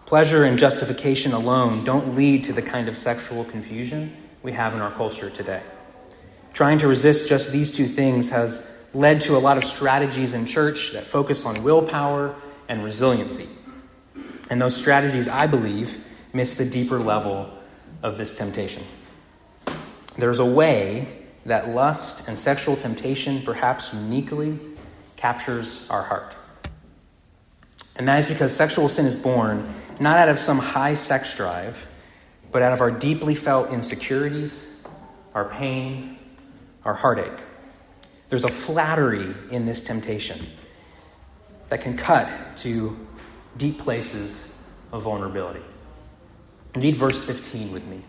Pleasure 0.07 0.45
and 0.45 0.59
justification 0.59 1.33
alone 1.33 1.85
don't 1.85 2.17
lead 2.17 2.45
to 2.45 2.53
the 2.53 2.63
kind 2.63 2.89
of 2.89 2.97
sexual 2.97 3.45
confusion 3.45 4.17
we 4.43 4.53
have 4.53 4.73
in 4.73 4.81
our 4.81 4.91
culture 4.91 5.29
today. 5.29 5.63
Trying 6.55 6.79
to 6.79 6.89
resist 6.89 7.29
just 7.29 7.53
these 7.53 7.71
two 7.71 7.87
things 7.87 8.31
has 8.31 8.75
led 8.95 9.21
to 9.21 9.37
a 9.37 9.39
lot 9.39 9.59
of 9.59 9.65
strategies 9.65 10.33
in 10.33 10.47
church 10.47 10.93
that 10.93 11.05
focus 11.05 11.45
on 11.45 11.63
willpower 11.63 12.35
and 12.69 12.83
resiliency. 12.83 13.49
And 14.51 14.61
those 14.61 14.77
strategies, 14.77 15.29
I 15.29 15.47
believe, 15.47 16.03
miss 16.33 16.55
the 16.55 16.65
deeper 16.65 16.99
level 16.99 17.51
of 18.03 18.19
this 18.19 18.33
temptation. 18.33 18.83
There's 20.17 20.39
a 20.39 20.47
way 20.47 21.09
that 21.47 21.71
lust 21.71 22.29
and 22.29 22.39
sexual 22.39 22.77
temptation, 22.77 23.43
perhaps 23.43 23.93
uniquely, 23.95 24.59
captures 25.17 25.89
our 25.91 26.03
heart. 26.03 26.35
And 27.97 28.07
that 28.09 28.19
is 28.21 28.29
because 28.29 28.55
sexual 28.55 28.89
sin 28.89 29.07
is 29.07 29.17
born 29.17 29.75
not 30.01 30.19
out 30.19 30.29
of 30.29 30.39
some 30.39 30.59
high 30.59 30.95
sex 30.95 31.37
drive, 31.37 31.87
but 32.53 32.63
out 32.63 32.73
of 32.73 32.81
our 32.81 32.91
deeply 32.91 33.35
felt 33.35 33.71
insecurities, 33.71 34.69
our 35.35 35.47
pain, 35.47 36.17
our 36.85 36.95
heartache. 36.95 37.41
There's 38.29 38.45
a 38.45 38.51
flattery 38.51 39.35
in 39.51 39.67
this 39.67 39.83
temptation 39.83 40.47
that 41.69 41.81
can 41.81 41.97
cut 41.97 42.31
to 42.59 42.97
deep 43.59 43.79
places 43.79 44.55
of 44.93 45.03
vulnerability. 45.03 45.61
Read 46.77 46.97
verse 46.97 47.25
15 47.25 47.73
with 47.73 47.87
me. 47.87 48.01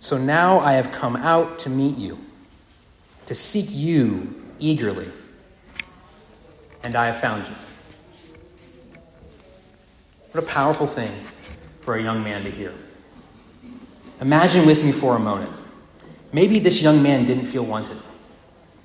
So 0.00 0.16
now 0.16 0.60
I 0.60 0.72
have 0.72 0.92
come 0.92 1.16
out 1.16 1.58
to 1.60 1.70
meet 1.70 1.96
you, 1.96 2.18
to 3.26 3.34
seek 3.34 3.66
you 3.68 4.42
eagerly, 4.58 5.08
and 6.82 6.94
I 6.94 7.06
have 7.06 7.18
found 7.18 7.48
you. 7.48 7.54
What 10.32 10.44
a 10.44 10.46
powerful 10.46 10.86
thing 10.86 11.12
for 11.80 11.96
a 11.96 12.02
young 12.02 12.22
man 12.22 12.44
to 12.44 12.50
hear. 12.50 12.72
Imagine 14.20 14.66
with 14.66 14.82
me 14.82 14.92
for 14.92 15.16
a 15.16 15.18
moment 15.18 15.52
Maybe 16.34 16.58
this 16.58 16.82
young 16.82 17.00
man 17.00 17.24
didn't 17.24 17.46
feel 17.46 17.64
wanted, 17.64 17.96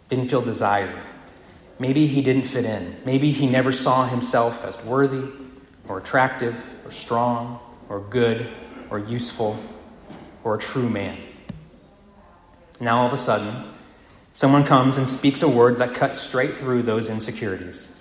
didn't 0.08 0.28
feel 0.28 0.44
desired. 0.44 0.96
Maybe 1.80 2.08
he 2.08 2.22
didn't 2.22 2.44
fit 2.44 2.66
in. 2.66 2.98
Maybe 3.06 3.32
he 3.32 3.48
never 3.48 3.72
saw 3.72 4.06
himself 4.06 4.66
as 4.66 4.78
worthy 4.84 5.30
or 5.88 5.98
attractive 5.98 6.56
or 6.86 6.92
strong 6.92 7.60
or 7.88 8.02
good 8.02 8.50
or 8.90 9.00
useful 9.00 9.58
or 10.44 10.56
a 10.56 10.60
true 10.60 10.90
man. 10.90 11.18
Now, 12.82 13.02
all 13.02 13.08
of 13.08 13.14
a 13.14 13.18
sudden, 13.18 13.66
someone 14.34 14.64
comes 14.64 14.98
and 14.98 15.08
speaks 15.08 15.42
a 15.42 15.50
word 15.50 15.78
that 15.78 15.94
cuts 15.94 16.20
straight 16.20 16.54
through 16.54 16.84
those 16.84 17.10
insecurities, 17.10 17.94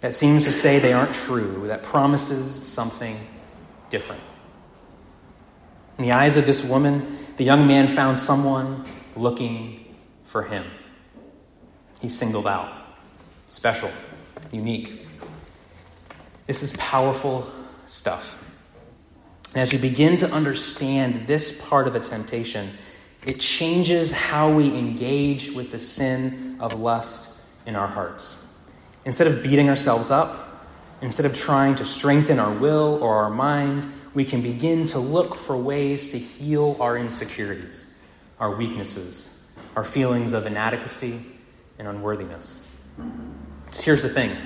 that 0.00 0.14
seems 0.14 0.44
to 0.44 0.50
say 0.50 0.78
they 0.78 0.92
aren't 0.92 1.14
true, 1.14 1.66
that 1.68 1.82
promises 1.82 2.66
something 2.68 3.26
different. 3.90 4.22
In 5.96 6.04
the 6.04 6.12
eyes 6.12 6.36
of 6.36 6.46
this 6.46 6.62
woman, 6.62 7.18
the 7.36 7.44
young 7.44 7.66
man 7.66 7.88
found 7.88 8.18
someone 8.18 8.84
looking 9.16 9.94
for 10.24 10.44
him. 10.44 10.64
He's 12.00 12.16
singled 12.16 12.46
out, 12.46 12.70
special, 13.48 13.90
unique. 14.52 15.06
This 16.46 16.62
is 16.62 16.76
powerful 16.76 17.50
stuff. 17.86 18.44
And 19.54 19.62
as 19.62 19.72
you 19.72 19.78
begin 19.78 20.18
to 20.18 20.30
understand 20.30 21.26
this 21.26 21.58
part 21.66 21.86
of 21.86 21.94
the 21.94 22.00
temptation, 22.00 22.70
it 23.26 23.40
changes 23.40 24.12
how 24.12 24.52
we 24.52 24.72
engage 24.76 25.50
with 25.50 25.72
the 25.72 25.78
sin 25.78 26.58
of 26.60 26.78
lust 26.78 27.30
in 27.66 27.74
our 27.74 27.86
hearts. 27.86 28.36
Instead 29.04 29.26
of 29.26 29.42
beating 29.42 29.68
ourselves 29.68 30.10
up, 30.10 30.66
instead 31.00 31.26
of 31.26 31.34
trying 31.34 31.74
to 31.76 31.84
strengthen 31.84 32.38
our 32.38 32.52
will 32.52 33.02
or 33.02 33.16
our 33.22 33.30
mind, 33.30 33.86
we 34.14 34.24
can 34.24 34.42
begin 34.42 34.84
to 34.86 34.98
look 34.98 35.34
for 35.34 35.56
ways 35.56 36.12
to 36.12 36.18
heal 36.18 36.76
our 36.80 36.98
insecurities, 36.98 37.94
our 38.38 38.54
weaknesses, 38.54 39.34
our 39.74 39.84
feelings 39.84 40.32
of 40.32 40.46
inadequacy 40.46 41.20
and 41.78 41.88
unworthiness. 41.88 42.60
So 43.70 43.84
here's 43.84 44.02
the 44.02 44.08
thing 44.08 44.36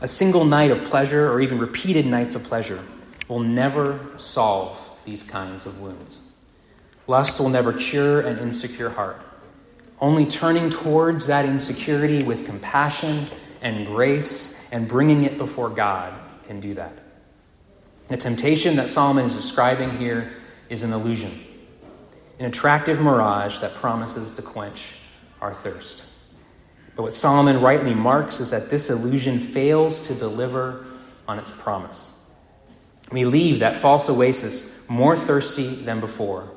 a 0.00 0.08
single 0.08 0.44
night 0.44 0.70
of 0.70 0.84
pleasure, 0.84 1.30
or 1.30 1.40
even 1.40 1.58
repeated 1.58 2.06
nights 2.06 2.34
of 2.34 2.44
pleasure, 2.44 2.82
will 3.26 3.40
never 3.40 4.00
solve 4.16 4.90
these 5.04 5.24
kinds 5.24 5.66
of 5.66 5.80
wounds. 5.80 6.20
Lust 7.06 7.40
will 7.40 7.48
never 7.48 7.72
cure 7.72 8.20
an 8.20 8.38
insecure 8.38 8.90
heart. 8.90 9.20
Only 10.00 10.26
turning 10.26 10.70
towards 10.70 11.26
that 11.26 11.44
insecurity 11.44 12.22
with 12.22 12.46
compassion 12.46 13.26
and 13.62 13.86
grace 13.86 14.68
and 14.70 14.86
bringing 14.86 15.24
it 15.24 15.38
before 15.38 15.70
God 15.70 16.14
can 16.46 16.60
do 16.60 16.74
that. 16.74 16.92
The 18.08 18.16
temptation 18.16 18.76
that 18.76 18.88
Solomon 18.88 19.24
is 19.24 19.34
describing 19.34 19.98
here 19.98 20.30
is 20.68 20.82
an 20.82 20.92
illusion, 20.92 21.44
an 22.38 22.46
attractive 22.46 23.00
mirage 23.00 23.58
that 23.58 23.74
promises 23.74 24.32
to 24.32 24.42
quench 24.42 24.94
our 25.40 25.52
thirst. 25.52 26.04
But 26.98 27.04
what 27.04 27.14
Solomon 27.14 27.60
rightly 27.60 27.94
marks 27.94 28.40
is 28.40 28.50
that 28.50 28.70
this 28.70 28.90
illusion 28.90 29.38
fails 29.38 30.00
to 30.08 30.14
deliver 30.14 30.84
on 31.28 31.38
its 31.38 31.52
promise. 31.52 32.12
We 33.12 33.24
leave 33.24 33.60
that 33.60 33.76
false 33.76 34.10
oasis 34.10 34.84
more 34.90 35.14
thirsty 35.14 35.76
than 35.76 36.00
before, 36.00 36.50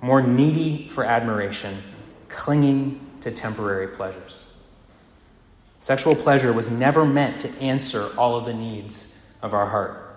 more 0.00 0.22
needy 0.22 0.88
for 0.88 1.04
admiration, 1.04 1.82
clinging 2.28 2.98
to 3.20 3.30
temporary 3.30 3.88
pleasures. 3.88 4.50
Sexual 5.80 6.14
pleasure 6.14 6.50
was 6.50 6.70
never 6.70 7.04
meant 7.04 7.42
to 7.42 7.50
answer 7.60 8.08
all 8.16 8.36
of 8.36 8.46
the 8.46 8.54
needs 8.54 9.22
of 9.42 9.52
our 9.52 9.66
heart. 9.66 10.16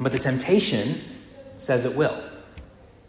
But 0.00 0.12
the 0.12 0.18
temptation 0.18 1.02
says 1.58 1.84
it 1.84 1.94
will. 1.94 2.16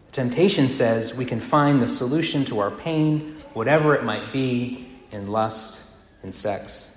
The 0.08 0.12
temptation 0.12 0.68
says 0.68 1.16
we 1.16 1.24
can 1.24 1.40
find 1.40 1.82
the 1.82 1.88
solution 1.88 2.44
to 2.46 2.60
our 2.60 2.72
pain, 2.72 3.38
whatever 3.54 3.96
it 3.96 4.04
might 4.04 4.34
be, 4.34 4.90
in 5.12 5.27
lust, 5.27 5.82
in 6.24 6.32
sex, 6.32 6.96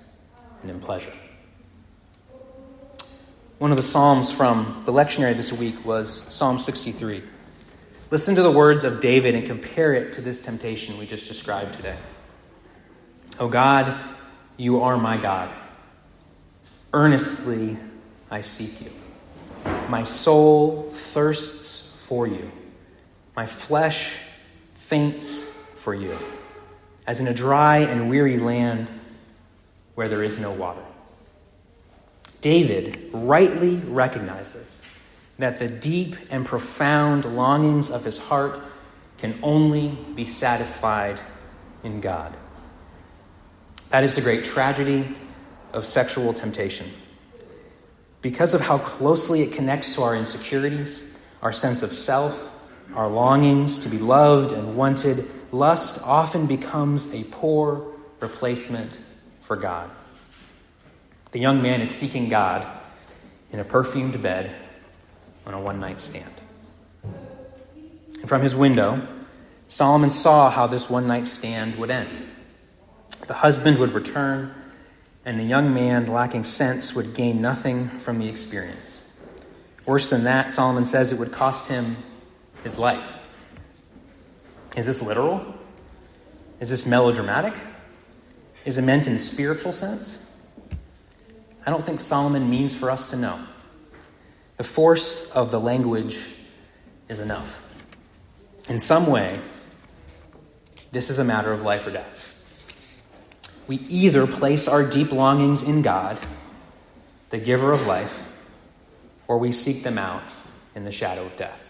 and 0.61 0.71
in 0.71 0.79
pleasure. 0.79 1.13
One 3.57 3.71
of 3.71 3.77
the 3.77 3.83
Psalms 3.83 4.31
from 4.31 4.83
the 4.85 4.91
lectionary 4.91 5.35
this 5.35 5.53
week 5.53 5.85
was 5.85 6.11
Psalm 6.11 6.59
63. 6.59 7.23
Listen 8.11 8.35
to 8.35 8.43
the 8.43 8.51
words 8.51 8.83
of 8.83 9.01
David 9.01 9.33
and 9.33 9.45
compare 9.45 9.93
it 9.93 10.13
to 10.13 10.21
this 10.21 10.43
temptation 10.43 10.97
we 10.97 11.05
just 11.05 11.27
described 11.27 11.75
today. 11.75 11.97
O 13.39 13.47
God, 13.47 13.97
you 14.57 14.83
are 14.83 14.97
my 14.97 15.17
God. 15.17 15.53
Earnestly 16.93 17.77
I 18.29 18.41
seek 18.41 18.81
you. 18.81 18.91
My 19.89 20.03
soul 20.03 20.89
thirsts 20.91 22.05
for 22.05 22.27
you. 22.27 22.51
My 23.35 23.45
flesh 23.45 24.13
faints 24.75 25.43
for 25.77 25.93
you, 25.93 26.17
as 27.07 27.19
in 27.19 27.27
a 27.27 27.33
dry 27.33 27.79
and 27.79 28.09
weary 28.09 28.37
land 28.37 28.87
where 29.95 30.09
there 30.09 30.23
is 30.23 30.39
no 30.39 30.51
water. 30.51 30.81
David 32.41 33.09
rightly 33.13 33.77
recognizes 33.77 34.81
that 35.39 35.59
the 35.59 35.67
deep 35.67 36.15
and 36.29 36.45
profound 36.45 37.25
longings 37.25 37.89
of 37.89 38.03
his 38.03 38.17
heart 38.17 38.59
can 39.17 39.39
only 39.41 39.97
be 40.15 40.25
satisfied 40.25 41.19
in 41.83 42.01
God. 42.01 42.35
That 43.89 44.03
is 44.03 44.15
the 44.15 44.21
great 44.21 44.43
tragedy 44.43 45.15
of 45.73 45.85
sexual 45.85 46.33
temptation 46.33 46.91
because 48.21 48.53
of 48.55 48.61
how 48.61 48.79
closely 48.79 49.43
it 49.43 49.51
connects 49.51 49.93
to 49.95 50.01
our 50.01 50.15
insecurities, 50.15 51.15
our 51.43 51.51
sense 51.51 51.83
of 51.83 51.93
self, 51.93 52.51
our 52.95 53.07
longings 53.07 53.77
to 53.79 53.89
be 53.89 53.99
loved 53.99 54.51
and 54.51 54.75
wanted, 54.75 55.29
lust 55.55 56.01
often 56.03 56.45
becomes 56.45 57.13
a 57.13 57.23
poor 57.25 57.85
replacement 58.19 58.99
for 59.41 59.55
God. 59.55 59.89
The 61.31 61.39
young 61.39 61.61
man 61.61 61.81
is 61.81 61.89
seeking 61.89 62.29
God 62.29 62.65
in 63.51 63.59
a 63.59 63.63
perfumed 63.63 64.21
bed 64.21 64.55
on 65.45 65.53
a 65.53 65.59
one 65.59 65.79
night 65.79 65.99
stand. 65.99 66.31
And 67.03 68.27
from 68.27 68.41
his 68.41 68.55
window, 68.55 69.07
Solomon 69.67 70.09
saw 70.09 70.49
how 70.49 70.67
this 70.67 70.89
one 70.89 71.07
night 71.07 71.27
stand 71.27 71.75
would 71.77 71.91
end. 71.91 72.29
The 73.27 73.35
husband 73.35 73.77
would 73.79 73.93
return, 73.93 74.53
and 75.25 75.39
the 75.39 75.43
young 75.43 75.73
man, 75.73 76.07
lacking 76.07 76.43
sense, 76.43 76.93
would 76.93 77.13
gain 77.13 77.41
nothing 77.41 77.89
from 77.89 78.19
the 78.19 78.27
experience. 78.27 79.07
Worse 79.85 80.09
than 80.09 80.23
that, 80.23 80.51
Solomon 80.51 80.85
says 80.85 81.11
it 81.11 81.19
would 81.19 81.31
cost 81.31 81.69
him 81.69 81.97
his 82.63 82.79
life. 82.79 83.17
Is 84.75 84.85
this 84.85 85.01
literal? 85.01 85.55
Is 86.59 86.69
this 86.69 86.85
melodramatic? 86.85 87.55
Is 88.65 88.77
it 88.77 88.81
meant 88.81 89.07
in 89.07 89.13
a 89.13 89.19
spiritual 89.19 89.71
sense? 89.71 90.19
I 91.65 91.71
don't 91.71 91.85
think 91.85 91.99
Solomon 91.99 92.49
means 92.49 92.75
for 92.75 92.91
us 92.91 93.09
to 93.11 93.15
know. 93.15 93.39
The 94.57 94.63
force 94.63 95.29
of 95.31 95.51
the 95.51 95.59
language 95.59 96.27
is 97.09 97.19
enough. 97.19 97.61
In 98.69 98.79
some 98.79 99.07
way, 99.07 99.39
this 100.91 101.09
is 101.09 101.19
a 101.19 101.23
matter 101.23 101.51
of 101.51 101.63
life 101.63 101.85
or 101.87 101.91
death. 101.91 102.21
We 103.67 103.77
either 103.77 104.27
place 104.27 104.67
our 104.67 104.87
deep 104.87 105.11
longings 105.11 105.63
in 105.63 105.81
God, 105.81 106.19
the 107.31 107.37
giver 107.37 107.71
of 107.71 107.85
life, 107.87 108.23
or 109.27 109.37
we 109.37 109.51
seek 109.51 109.83
them 109.83 109.97
out 109.97 110.23
in 110.75 110.85
the 110.85 110.91
shadow 110.91 111.25
of 111.25 111.35
death. 111.35 111.64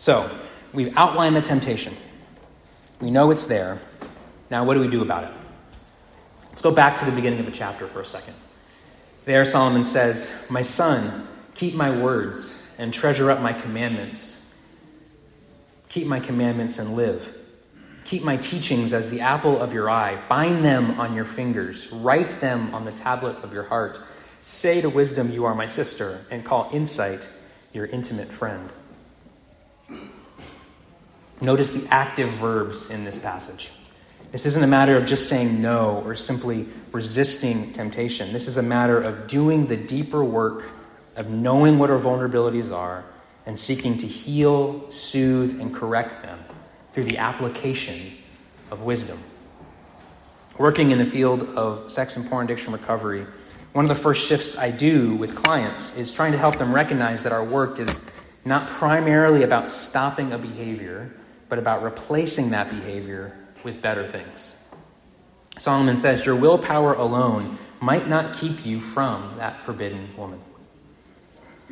So, 0.00 0.34
we've 0.72 0.96
outlined 0.96 1.36
the 1.36 1.42
temptation. 1.42 1.94
We 3.02 3.10
know 3.10 3.30
it's 3.30 3.44
there. 3.44 3.78
Now, 4.50 4.64
what 4.64 4.72
do 4.72 4.80
we 4.80 4.88
do 4.88 5.02
about 5.02 5.24
it? 5.24 5.30
Let's 6.48 6.62
go 6.62 6.70
back 6.70 6.96
to 6.96 7.04
the 7.04 7.12
beginning 7.12 7.38
of 7.38 7.44
the 7.44 7.52
chapter 7.52 7.86
for 7.86 8.00
a 8.00 8.04
second. 8.06 8.32
There, 9.26 9.44
Solomon 9.44 9.84
says, 9.84 10.46
My 10.48 10.62
son, 10.62 11.28
keep 11.54 11.74
my 11.74 11.90
words 11.90 12.66
and 12.78 12.94
treasure 12.94 13.30
up 13.30 13.42
my 13.42 13.52
commandments. 13.52 14.50
Keep 15.90 16.06
my 16.06 16.18
commandments 16.18 16.78
and 16.78 16.96
live. 16.96 17.36
Keep 18.06 18.22
my 18.22 18.38
teachings 18.38 18.94
as 18.94 19.10
the 19.10 19.20
apple 19.20 19.60
of 19.60 19.74
your 19.74 19.90
eye. 19.90 20.18
Bind 20.30 20.64
them 20.64 20.98
on 20.98 21.14
your 21.14 21.26
fingers. 21.26 21.92
Write 21.92 22.40
them 22.40 22.74
on 22.74 22.86
the 22.86 22.92
tablet 22.92 23.36
of 23.44 23.52
your 23.52 23.64
heart. 23.64 24.00
Say 24.40 24.80
to 24.80 24.88
wisdom, 24.88 25.30
You 25.30 25.44
are 25.44 25.54
my 25.54 25.66
sister, 25.66 26.24
and 26.30 26.42
call 26.42 26.70
insight 26.72 27.28
your 27.74 27.84
intimate 27.84 28.28
friend. 28.28 28.70
Notice 31.40 31.70
the 31.70 31.92
active 31.92 32.28
verbs 32.30 32.90
in 32.90 33.04
this 33.04 33.18
passage. 33.18 33.70
This 34.30 34.46
isn't 34.46 34.62
a 34.62 34.66
matter 34.66 34.96
of 34.96 35.06
just 35.06 35.28
saying 35.28 35.60
no 35.60 36.02
or 36.04 36.14
simply 36.14 36.68
resisting 36.92 37.72
temptation. 37.72 38.32
This 38.32 38.46
is 38.46 38.58
a 38.58 38.62
matter 38.62 39.00
of 39.00 39.26
doing 39.26 39.66
the 39.66 39.76
deeper 39.76 40.22
work 40.22 40.70
of 41.16 41.30
knowing 41.30 41.78
what 41.78 41.90
our 41.90 41.98
vulnerabilities 41.98 42.74
are 42.74 43.04
and 43.46 43.58
seeking 43.58 43.98
to 43.98 44.06
heal, 44.06 44.88
soothe, 44.90 45.60
and 45.60 45.74
correct 45.74 46.22
them 46.22 46.38
through 46.92 47.04
the 47.04 47.18
application 47.18 48.12
of 48.70 48.82
wisdom. 48.82 49.18
Working 50.58 50.90
in 50.90 50.98
the 50.98 51.06
field 51.06 51.42
of 51.56 51.90
sex 51.90 52.16
and 52.16 52.28
porn 52.28 52.44
addiction 52.44 52.72
recovery, 52.72 53.26
one 53.72 53.84
of 53.84 53.88
the 53.88 53.94
first 53.94 54.26
shifts 54.26 54.58
I 54.58 54.70
do 54.70 55.16
with 55.16 55.34
clients 55.34 55.96
is 55.96 56.12
trying 56.12 56.32
to 56.32 56.38
help 56.38 56.58
them 56.58 56.74
recognize 56.74 57.22
that 57.22 57.32
our 57.32 57.44
work 57.44 57.78
is 57.78 58.08
not 58.44 58.68
primarily 58.68 59.42
about 59.42 59.68
stopping 59.68 60.32
a 60.32 60.38
behavior, 60.38 61.12
but 61.50 61.58
about 61.58 61.82
replacing 61.82 62.50
that 62.50 62.70
behavior 62.70 63.36
with 63.62 63.82
better 63.82 64.06
things. 64.06 64.56
Solomon 65.58 65.98
says, 65.98 66.24
Your 66.24 66.36
willpower 66.36 66.94
alone 66.94 67.58
might 67.80 68.08
not 68.08 68.34
keep 68.34 68.64
you 68.64 68.80
from 68.80 69.34
that 69.36 69.60
forbidden 69.60 70.08
woman, 70.16 70.40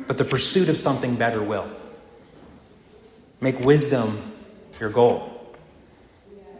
but 0.05 0.17
the 0.17 0.25
pursuit 0.25 0.69
of 0.69 0.75
something 0.75 1.15
better 1.15 1.41
will. 1.41 1.67
Make 3.41 3.59
wisdom 3.61 4.21
your 4.79 4.89
goal, 4.89 5.55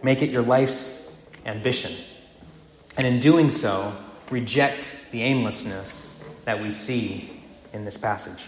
make 0.01 0.21
it 0.23 0.31
your 0.31 0.41
life's 0.41 1.21
ambition. 1.45 1.93
And 2.97 3.05
in 3.05 3.19
doing 3.19 3.49
so, 3.49 3.95
reject 4.31 4.95
the 5.11 5.21
aimlessness 5.23 6.17
that 6.45 6.61
we 6.61 6.71
see 6.71 7.29
in 7.73 7.85
this 7.85 7.97
passage. 7.97 8.45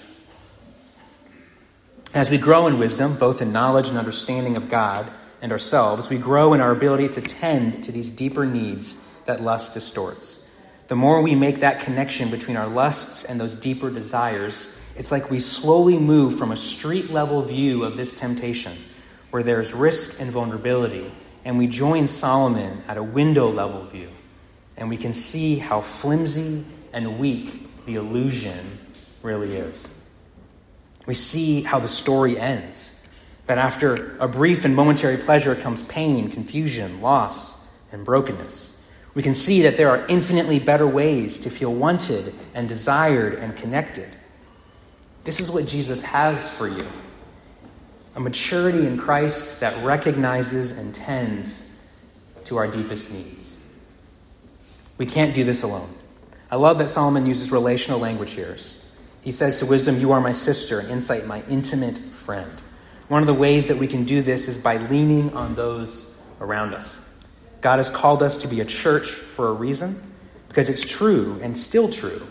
As 2.13 2.29
we 2.29 2.37
grow 2.37 2.67
in 2.67 2.77
wisdom, 2.77 3.15
both 3.15 3.41
in 3.41 3.53
knowledge 3.53 3.87
and 3.87 3.97
understanding 3.97 4.57
of 4.57 4.67
God 4.67 5.09
and 5.41 5.49
ourselves, 5.49 6.09
we 6.09 6.17
grow 6.17 6.53
in 6.53 6.59
our 6.59 6.71
ability 6.71 7.07
to 7.07 7.21
tend 7.21 7.85
to 7.85 7.91
these 7.93 8.11
deeper 8.11 8.45
needs 8.45 9.01
that 9.25 9.41
lust 9.41 9.73
distorts. 9.73 10.45
The 10.89 10.95
more 10.97 11.21
we 11.21 11.35
make 11.35 11.61
that 11.61 11.79
connection 11.79 12.29
between 12.29 12.57
our 12.57 12.67
lusts 12.67 13.23
and 13.23 13.39
those 13.39 13.55
deeper 13.55 13.89
desires, 13.89 14.77
it's 14.97 15.09
like 15.09 15.31
we 15.31 15.39
slowly 15.39 15.97
move 15.97 16.37
from 16.37 16.51
a 16.51 16.57
street 16.57 17.11
level 17.11 17.41
view 17.41 17.85
of 17.85 17.95
this 17.95 18.13
temptation, 18.13 18.73
where 19.29 19.41
there's 19.41 19.73
risk 19.73 20.19
and 20.19 20.29
vulnerability, 20.29 21.09
and 21.45 21.57
we 21.57 21.65
join 21.65 22.09
Solomon 22.09 22.83
at 22.89 22.97
a 22.97 23.03
window 23.03 23.49
level 23.49 23.85
view, 23.85 24.09
and 24.75 24.89
we 24.89 24.97
can 24.97 25.13
see 25.13 25.55
how 25.55 25.79
flimsy 25.79 26.65
and 26.91 27.19
weak 27.19 27.85
the 27.85 27.95
illusion 27.95 28.79
really 29.23 29.55
is. 29.55 30.00
We 31.05 31.13
see 31.13 31.63
how 31.63 31.79
the 31.79 31.87
story 31.87 32.37
ends. 32.37 32.97
That 33.47 33.57
after 33.57 34.17
a 34.19 34.27
brief 34.27 34.65
and 34.65 34.75
momentary 34.75 35.17
pleasure 35.17 35.55
comes 35.55 35.83
pain, 35.83 36.29
confusion, 36.29 37.01
loss, 37.01 37.57
and 37.91 38.05
brokenness. 38.05 38.77
We 39.13 39.23
can 39.23 39.35
see 39.35 39.63
that 39.63 39.77
there 39.77 39.89
are 39.89 40.05
infinitely 40.07 40.59
better 40.59 40.87
ways 40.87 41.39
to 41.39 41.49
feel 41.49 41.73
wanted 41.73 42.33
and 42.53 42.69
desired 42.69 43.33
and 43.33 43.55
connected. 43.55 44.07
This 45.23 45.39
is 45.39 45.51
what 45.51 45.67
Jesus 45.67 46.01
has 46.01 46.49
for 46.49 46.67
you 46.67 46.87
a 48.13 48.19
maturity 48.19 48.85
in 48.85 48.97
Christ 48.97 49.61
that 49.61 49.85
recognizes 49.85 50.77
and 50.77 50.93
tends 50.93 51.73
to 52.45 52.57
our 52.57 52.67
deepest 52.67 53.13
needs. 53.13 53.55
We 54.97 55.05
can't 55.05 55.33
do 55.33 55.45
this 55.45 55.63
alone. 55.63 55.89
I 56.49 56.57
love 56.57 56.77
that 56.79 56.89
Solomon 56.89 57.25
uses 57.25 57.51
relational 57.51 57.99
language 57.99 58.31
here. 58.31 58.57
He 59.21 59.31
says 59.31 59.59
to 59.59 59.65
wisdom, 59.65 59.99
You 59.99 60.11
are 60.11 60.21
my 60.21 60.31
sister, 60.31 60.79
and 60.79 60.89
insight, 60.89 61.27
my 61.27 61.43
intimate 61.49 61.97
friend. 61.97 62.51
One 63.07 63.21
of 63.21 63.27
the 63.27 63.33
ways 63.33 63.67
that 63.67 63.77
we 63.77 63.87
can 63.87 64.03
do 64.03 64.21
this 64.21 64.47
is 64.47 64.57
by 64.57 64.77
leaning 64.77 65.33
on 65.33 65.55
those 65.55 66.15
around 66.39 66.73
us. 66.73 66.99
God 67.61 67.77
has 67.77 67.89
called 67.89 68.23
us 68.23 68.41
to 68.41 68.47
be 68.47 68.61
a 68.61 68.65
church 68.65 69.07
for 69.07 69.49
a 69.49 69.53
reason, 69.53 70.01
because 70.47 70.69
it's 70.69 70.85
true 70.85 71.39
and 71.43 71.55
still 71.55 71.89
true 71.89 72.25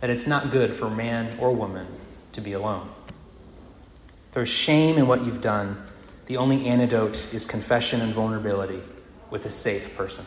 that 0.00 0.10
it's 0.10 0.26
not 0.26 0.50
good 0.50 0.74
for 0.74 0.90
man 0.90 1.38
or 1.38 1.54
woman 1.54 1.86
to 2.32 2.40
be 2.40 2.54
alone. 2.54 2.88
There's 4.32 4.48
shame 4.48 4.98
in 4.98 5.06
what 5.06 5.24
you've 5.24 5.42
done. 5.42 5.80
The 6.26 6.38
only 6.38 6.66
antidote 6.66 7.32
is 7.32 7.46
confession 7.46 8.00
and 8.00 8.12
vulnerability 8.12 8.82
with 9.30 9.46
a 9.46 9.50
safe 9.50 9.96
person 9.96 10.26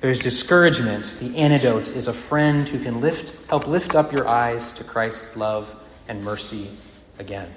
there's 0.00 0.20
discouragement, 0.20 1.16
the 1.20 1.36
antidote 1.36 1.90
is 1.90 2.06
a 2.06 2.12
friend 2.12 2.68
who 2.68 2.78
can 2.78 3.00
lift, 3.00 3.48
help 3.48 3.66
lift 3.66 3.94
up 3.94 4.12
your 4.12 4.28
eyes 4.28 4.72
to 4.74 4.84
Christ's 4.84 5.36
love 5.36 5.74
and 6.06 6.22
mercy 6.22 6.68
again. 7.18 7.52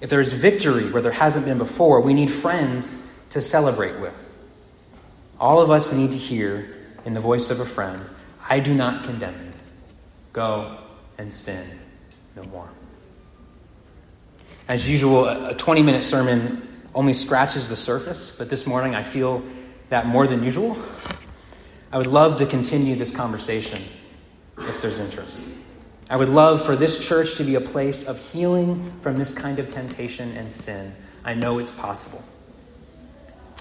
If 0.00 0.10
there's 0.10 0.32
victory 0.32 0.90
where 0.90 1.02
there 1.02 1.12
hasn't 1.12 1.44
been 1.44 1.58
before, 1.58 2.00
we 2.00 2.14
need 2.14 2.30
friends 2.30 3.08
to 3.30 3.40
celebrate 3.40 4.00
with. 4.00 4.28
All 5.38 5.60
of 5.60 5.70
us 5.70 5.92
need 5.92 6.10
to 6.10 6.18
hear 6.18 6.76
in 7.04 7.14
the 7.14 7.20
voice 7.20 7.50
of 7.50 7.60
a 7.60 7.64
friend, 7.64 8.04
I 8.48 8.58
do 8.60 8.74
not 8.74 9.04
condemn 9.04 9.46
you. 9.46 9.52
Go 10.32 10.78
and 11.18 11.32
sin 11.32 11.64
no 12.34 12.42
more. 12.44 12.68
As 14.66 14.88
usual, 14.88 15.26
a 15.26 15.54
20 15.54 15.82
minute 15.82 16.02
sermon 16.02 16.66
only 16.94 17.12
scratches 17.12 17.68
the 17.68 17.76
surface, 17.76 18.36
but 18.36 18.50
this 18.50 18.66
morning 18.66 18.94
I 18.94 19.02
feel 19.02 19.42
that 19.90 20.06
more 20.06 20.26
than 20.26 20.42
usual. 20.42 20.76
I 21.92 21.98
would 21.98 22.06
love 22.06 22.38
to 22.38 22.46
continue 22.46 22.96
this 22.96 23.14
conversation 23.14 23.82
if 24.56 24.80
there's 24.80 24.98
interest. 24.98 25.46
I 26.08 26.16
would 26.16 26.30
love 26.30 26.64
for 26.64 26.74
this 26.74 27.06
church 27.06 27.34
to 27.36 27.44
be 27.44 27.54
a 27.54 27.60
place 27.60 28.08
of 28.08 28.18
healing 28.18 28.98
from 29.02 29.18
this 29.18 29.34
kind 29.34 29.58
of 29.58 29.68
temptation 29.68 30.34
and 30.36 30.50
sin. 30.50 30.94
I 31.22 31.34
know 31.34 31.58
it's 31.58 31.70
possible. 31.70 32.24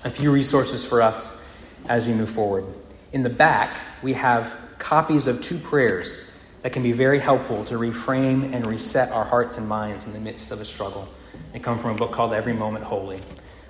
A 0.05 0.09
few 0.09 0.31
resources 0.31 0.85
for 0.85 1.01
us 1.01 1.43
as 1.89 2.07
we 2.07 2.13
move 2.13 2.29
forward. 2.29 2.63
In 3.11 3.23
the 3.23 3.29
back, 3.29 3.77
we 4.01 4.13
have 4.13 4.61
copies 4.77 5.27
of 5.27 5.41
two 5.41 5.57
prayers 5.57 6.31
that 6.61 6.71
can 6.71 6.83
be 6.83 6.93
very 6.93 7.19
helpful 7.19 7.65
to 7.65 7.75
reframe 7.75 8.53
and 8.53 8.65
reset 8.65 9.11
our 9.11 9.25
hearts 9.25 9.57
and 9.57 9.67
minds 9.67 10.07
in 10.07 10.13
the 10.13 10.19
midst 10.19 10.53
of 10.53 10.61
a 10.61 10.65
struggle. 10.65 11.07
They 11.51 11.59
come 11.59 11.77
from 11.77 11.91
a 11.91 11.95
book 11.95 12.13
called 12.13 12.33
Every 12.33 12.53
Moment 12.53 12.85
Holy. 12.85 13.19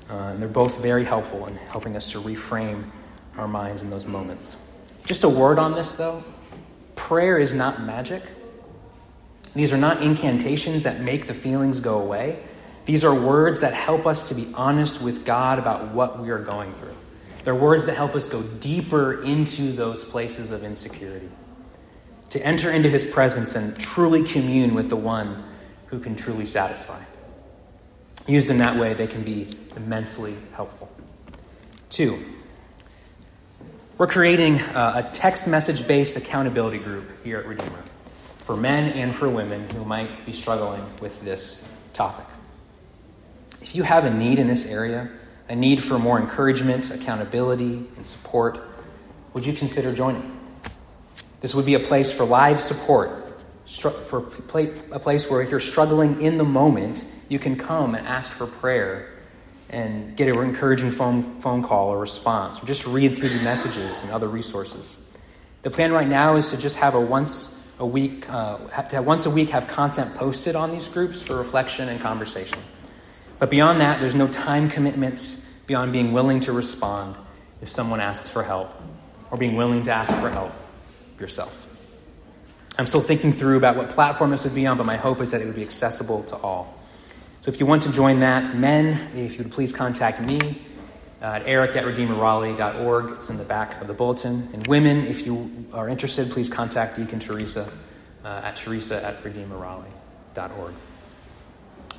Uh, 0.08 0.13
and 0.13 0.41
they're 0.41 0.50
both 0.50 0.80
very 0.82 1.06
helpful 1.06 1.47
in 1.47 1.56
helping 1.56 1.95
us 1.95 2.12
to 2.12 2.19
reframe 2.19 2.91
our 3.38 3.48
minds 3.48 3.82
in 3.82 3.89
those 3.89 4.06
moments. 4.06 4.72
Just 5.06 5.24
a 5.24 5.30
word 5.30 5.60
on 5.60 5.74
this, 5.74 5.94
though 5.94 6.24
prayer 7.12 7.39
is 7.39 7.54
not 7.54 7.82
magic. 7.82 8.24
These 9.54 9.74
are 9.74 9.78
not 9.78 10.02
incantations 10.02 10.84
that 10.84 11.02
make 11.02 11.28
the 11.28 11.34
feelings 11.34 11.80
go 11.80 12.00
away. 12.00 12.41
These 12.86 13.04
are 13.04 13.13
words 13.13 13.62
that 13.62 13.74
help 13.74 14.06
us 14.06 14.30
to 14.30 14.36
be 14.36 14.48
honest 14.56 15.02
with 15.02 15.26
God 15.26 15.60
about 15.60 15.94
what 15.94 16.20
we 16.20 16.30
are 16.30 16.39
going 16.39 16.72
through. 16.74 16.96
They're 17.44 17.56
words 17.56 17.86
that 17.88 17.98
help 17.98 18.15
us 18.15 18.28
go 18.28 18.44
deeper 18.44 19.22
into 19.24 19.72
those 19.72 20.04
places 20.04 20.52
of 20.52 20.63
insecurity, 20.63 21.30
to 22.30 22.46
enter 22.46 22.72
into 22.72 22.88
his 22.88 23.04
presence 23.04 23.56
and 23.56 23.78
truly 23.78 24.24
commune 24.24 24.74
with 24.74 24.89
the 24.89 24.96
one 24.96 25.44
who 25.88 26.00
can 26.00 26.15
truly 26.15 26.46
satisfy. 26.46 27.02
Used 28.28 28.50
in 28.52 28.60
that 28.60 28.78
way, 28.78 28.94
they 28.94 29.08
can 29.08 29.24
be 29.24 29.48
immensely 29.76 30.36
helpful. 30.54 30.89
Two, 31.89 32.24
we're 34.02 34.08
creating 34.08 34.60
uh, 34.60 34.94
a 34.96 35.14
text 35.14 35.48
message 35.48 35.88
based 35.88 36.18
accountability 36.18 36.80
group 36.80 37.06
here 37.24 37.38
at 37.38 37.46
Redeemer 37.46 37.84
for 38.40 38.58
men 38.58 38.94
and 38.94 39.16
for 39.16 39.30
women 39.30 39.70
who 39.70 39.86
might 39.86 40.26
be 40.26 40.34
struggling 40.34 40.84
with 41.00 41.22
this 41.22 41.72
topic. 41.94 42.26
If 43.62 43.76
you 43.76 43.84
have 43.84 44.06
a 44.06 44.10
need 44.12 44.40
in 44.40 44.48
this 44.48 44.66
area, 44.66 45.08
a 45.48 45.56
need 45.56 45.84
for 45.84 46.00
more 46.00 46.20
encouragement, 46.20 46.90
accountability, 46.90 47.88
and 47.96 48.04
support, 48.04 48.60
would 49.36 49.46
you 49.46 49.54
consider 49.54 49.94
joining? 49.94 50.36
This 51.42 51.54
would 51.54 51.68
be 51.68 51.76
a 51.76 51.80
place 51.80 52.12
for 52.12 52.26
live 52.26 52.60
support, 52.60 53.40
for 53.68 54.18
a 54.18 55.00
place 55.00 55.30
where 55.30 55.44
if 55.44 55.52
you're 55.52 55.60
struggling 55.60 56.24
in 56.24 56.40
the 56.40 56.44
moment, 56.44 57.06
you 57.30 57.38
can 57.38 57.56
come 57.56 57.94
and 57.94 58.08
ask 58.08 58.32
for 58.32 58.48
prayer 58.48 59.11
and 59.71 60.15
get 60.17 60.27
an 60.27 60.38
encouraging 60.38 60.91
phone, 60.91 61.39
phone 61.39 61.63
call 61.63 61.88
or 61.89 61.99
response, 61.99 62.62
or 62.62 62.65
just 62.65 62.86
read 62.86 63.17
through 63.17 63.29
the 63.29 63.41
messages 63.43 64.03
and 64.03 64.12
other 64.12 64.27
resources. 64.27 65.01
The 65.63 65.69
plan 65.69 65.91
right 65.91 66.07
now 66.07 66.36
is 66.36 66.51
to 66.51 66.57
just 66.57 66.77
have 66.77 66.93
a 66.93 66.99
once 66.99 67.57
a 67.79 67.86
week, 67.86 68.29
uh, 68.29 68.57
to 68.57 68.97
have 68.97 69.05
once 69.05 69.25
a 69.25 69.29
week 69.29 69.49
have 69.49 69.67
content 69.67 70.15
posted 70.15 70.55
on 70.55 70.71
these 70.71 70.88
groups 70.88 71.21
for 71.21 71.38
reflection 71.38 71.89
and 71.89 71.99
conversation. 72.01 72.60
But 73.39 73.49
beyond 73.49 73.81
that, 73.81 73.99
there's 73.99 74.13
no 74.13 74.27
time 74.27 74.69
commitments 74.69 75.38
beyond 75.65 75.93
being 75.93 76.12
willing 76.12 76.41
to 76.41 76.51
respond 76.51 77.15
if 77.62 77.69
someone 77.69 77.99
asks 77.99 78.29
for 78.29 78.43
help 78.43 78.71
or 79.31 79.38
being 79.38 79.55
willing 79.55 79.81
to 79.84 79.91
ask 79.91 80.13
for 80.13 80.29
help 80.29 80.51
yourself. 81.19 81.67
I'm 82.77 82.86
still 82.88 83.01
thinking 83.01 83.31
through 83.31 83.57
about 83.57 83.77
what 83.77 83.89
platform 83.89 84.31
this 84.31 84.43
would 84.43 84.55
be 84.55 84.67
on, 84.67 84.77
but 84.77 84.86
my 84.86 84.97
hope 84.97 85.21
is 85.21 85.31
that 85.31 85.41
it 85.41 85.45
would 85.45 85.55
be 85.55 85.63
accessible 85.63 86.23
to 86.23 86.36
all. 86.36 86.81
So 87.41 87.49
if 87.49 87.60
you 87.60 87.65
want 87.65 87.82
to 87.84 87.91
join 87.91 88.19
that, 88.19 88.56
men, 88.56 89.10
if 89.15 89.34
you 89.34 89.43
would 89.43 89.51
please 89.51 89.73
contact 89.73 90.21
me 90.21 90.62
at 91.21 91.41
eric 91.47 91.75
at 91.75 91.86
redeemerraleigh.org. 91.86 93.12
It's 93.13 93.32
in 93.32 93.38
the 93.38 93.43
back 93.43 93.82
of 93.82 93.88
the 93.88 93.95
bulletin. 93.95 94.47
And 94.54 94.67
women, 94.67 95.08
if 95.08 95.25
you 95.25 95.65
are 95.73 95.89
interested, 95.89 96.30
please 96.30 96.49
contact 96.49 96.97
Deacon 96.97 97.17
Teresa 97.19 97.67
uh, 98.23 98.41
at 98.43 98.56
teresa 98.58 99.04
at 99.04 99.23
redeemerraleigh.org. 99.23 100.73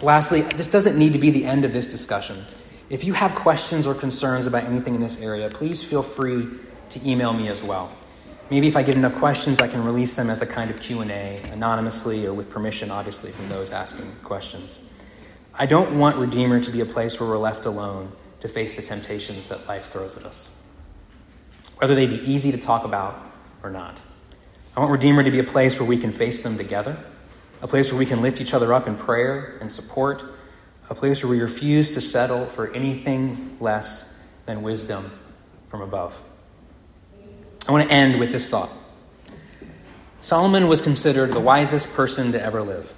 Lastly, 0.01 0.43
this 0.43 0.71
doesn't 0.71 0.97
need 0.97 1.13
to 1.13 1.19
be 1.19 1.31
the 1.31 1.45
end 1.45 1.65
of 1.65 1.73
this 1.73 1.91
discussion. 1.91 2.45
If 2.89 3.03
you 3.03 3.13
have 3.15 3.35
questions 3.35 3.85
or 3.85 3.95
concerns 3.95 4.47
about 4.47 4.63
anything 4.63 4.95
in 4.95 5.01
this 5.01 5.21
area, 5.21 5.49
please 5.49 5.83
feel 5.83 6.05
free 6.05 6.49
to 6.91 7.09
email 7.09 7.33
me 7.33 7.49
as 7.49 7.65
well. 7.65 7.91
Maybe 8.49 8.69
if 8.69 8.77
I 8.77 8.85
get 8.85 8.97
enough 8.97 9.17
questions, 9.17 9.59
I 9.59 9.67
can 9.67 9.85
release 9.85 10.15
them 10.15 10.31
as 10.31 10.41
a 10.41 10.47
kind 10.47 10.71
of 10.71 10.79
Q&A, 10.79 11.41
anonymously 11.51 12.27
or 12.27 12.33
with 12.33 12.49
permission, 12.49 12.93
obviously, 12.93 13.33
from 13.33 13.49
those 13.49 13.71
asking 13.71 14.13
questions. 14.23 14.79
I 15.55 15.67
don't 15.67 15.99
want 15.99 16.17
Redeemer 16.17 16.61
to 16.61 16.71
be 16.71 16.81
a 16.81 16.87
place 16.87 17.21
where 17.21 17.29
we're 17.29 17.39
left 17.39 17.67
alone 17.67 18.13
to 18.41 18.49
face 18.49 18.77
the 18.77 18.83
temptations 18.83 19.51
that 19.51 19.69
life 19.69 19.91
throws 19.91 20.17
at 20.17 20.25
us, 20.25 20.51
whether 21.77 21.95
they 21.95 22.07
be 22.07 22.17
easy 22.31 22.53
to 22.53 22.59
talk 22.59 22.85
about 22.85 23.21
or 23.63 23.71
not. 23.71 24.01
I 24.75 24.81
want 24.81 24.93
Redeemer 24.93 25.23
to 25.23 25.31
be 25.31 25.41
a 25.41 25.45
place 25.45 25.79
where 25.79 25.87
we 25.87 25.99
can 25.99 26.11
face 26.11 26.43
them 26.43 26.57
together, 26.57 26.97
a 27.61 27.69
place 27.69 27.93
where 27.93 27.99
we 27.99 28.07
can 28.07 28.23
lift 28.23 28.41
each 28.41 28.55
other 28.55 28.73
up 28.73 28.89
in 28.89 28.97
prayer 28.97 29.59
and 29.61 29.71
support, 29.71 30.25
a 30.89 30.95
place 30.95 31.23
where 31.23 31.31
we 31.31 31.41
refuse 31.41 31.93
to 31.95 32.01
settle 32.01 32.47
for 32.47 32.73
anything 32.73 33.59
less 33.61 34.11
than 34.47 34.63
wisdom 34.63 35.13
from 35.69 35.83
above. 35.83 36.21
I 37.69 37.73
want 37.73 37.87
to 37.87 37.93
end 37.93 38.19
with 38.19 38.33
this 38.33 38.49
thought 38.49 38.71
Solomon 40.21 40.67
was 40.67 40.81
considered 40.81 41.31
the 41.31 41.41
wisest 41.41 41.95
person 41.95 42.33
to 42.33 42.43
ever 42.43 42.63
live, 42.63 42.95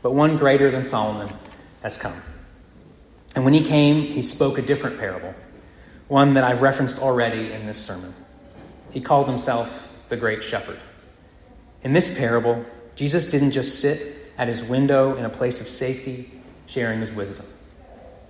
but 0.00 0.12
one 0.12 0.36
greater 0.36 0.70
than 0.70 0.84
Solomon 0.84 1.28
has 1.82 1.96
come. 1.96 2.20
And 3.34 3.44
when 3.44 3.52
he 3.52 3.62
came, 3.62 4.02
he 4.02 4.22
spoke 4.22 4.58
a 4.58 4.62
different 4.62 4.98
parable, 4.98 5.34
one 6.08 6.34
that 6.34 6.44
I've 6.44 6.62
referenced 6.62 6.98
already 6.98 7.52
in 7.52 7.66
this 7.66 7.78
sermon. 7.78 8.14
He 8.92 9.00
called 9.00 9.28
himself 9.28 9.94
the 10.08 10.16
Great 10.16 10.42
Shepherd. 10.42 10.78
In 11.82 11.92
this 11.92 12.16
parable, 12.16 12.64
Jesus 12.94 13.26
didn't 13.26 13.50
just 13.50 13.80
sit 13.80 14.16
at 14.38 14.48
his 14.48 14.64
window 14.64 15.16
in 15.16 15.24
a 15.26 15.30
place 15.30 15.60
of 15.60 15.68
safety, 15.68 16.30
sharing 16.66 17.00
his 17.00 17.12
wisdom. 17.12 17.44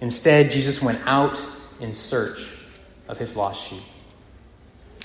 Instead, 0.00 0.50
Jesus 0.50 0.82
went 0.82 1.00
out 1.06 1.40
in 1.80 1.92
search 1.92 2.50
of 3.08 3.16
his 3.16 3.36
lost 3.36 3.68
sheep. 3.68 3.82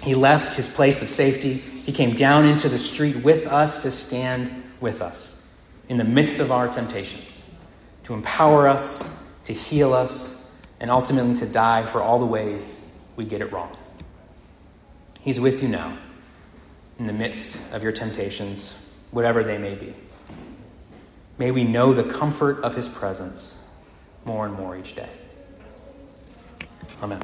He 0.02 0.16
left 0.16 0.56
his 0.56 0.68
place 0.68 1.04
of 1.04 1.10
safety. 1.10 1.54
He 1.54 1.92
came 1.92 2.16
down 2.16 2.46
into 2.46 2.70
the 2.70 2.80
street 2.80 3.18
with 3.18 3.46
us 3.46 3.84
to 3.84 3.92
stand 3.92 4.64
with 4.80 5.02
us 5.02 5.46
in 5.90 5.98
the 5.98 6.04
midst 6.04 6.40
of 6.40 6.52
our 6.52 6.68
temptations 6.68 7.41
to 8.12 8.16
empower 8.18 8.68
us, 8.68 9.02
to 9.46 9.54
heal 9.54 9.94
us, 9.94 10.46
and 10.82 10.92
ultimately 10.92 11.34
to 11.34 11.46
die 11.46 11.86
for 11.86 12.02
all 12.02 12.20
the 12.20 12.26
ways 12.26 12.86
we 13.16 13.24
get 13.24 13.40
it 13.40 13.54
wrong. 13.54 13.72
He's 15.22 15.40
with 15.40 15.64
you 15.64 15.70
now 15.70 15.98
in 17.00 17.08
the 17.08 17.14
midst 17.14 17.58
of 17.72 17.84
your 17.84 17.94
temptations, 17.94 18.76
whatever 19.12 19.46
they 19.46 19.58
may 19.58 19.76
be. 19.76 19.96
May 21.38 21.52
we 21.52 21.64
know 21.64 21.94
the 21.94 22.04
comfort 22.04 22.62
of 22.64 22.76
his 22.76 22.90
presence 22.90 23.58
more 24.26 24.46
and 24.46 24.54
more 24.56 24.76
each 24.76 24.94
day. 24.94 25.10
Amen. 27.02 27.22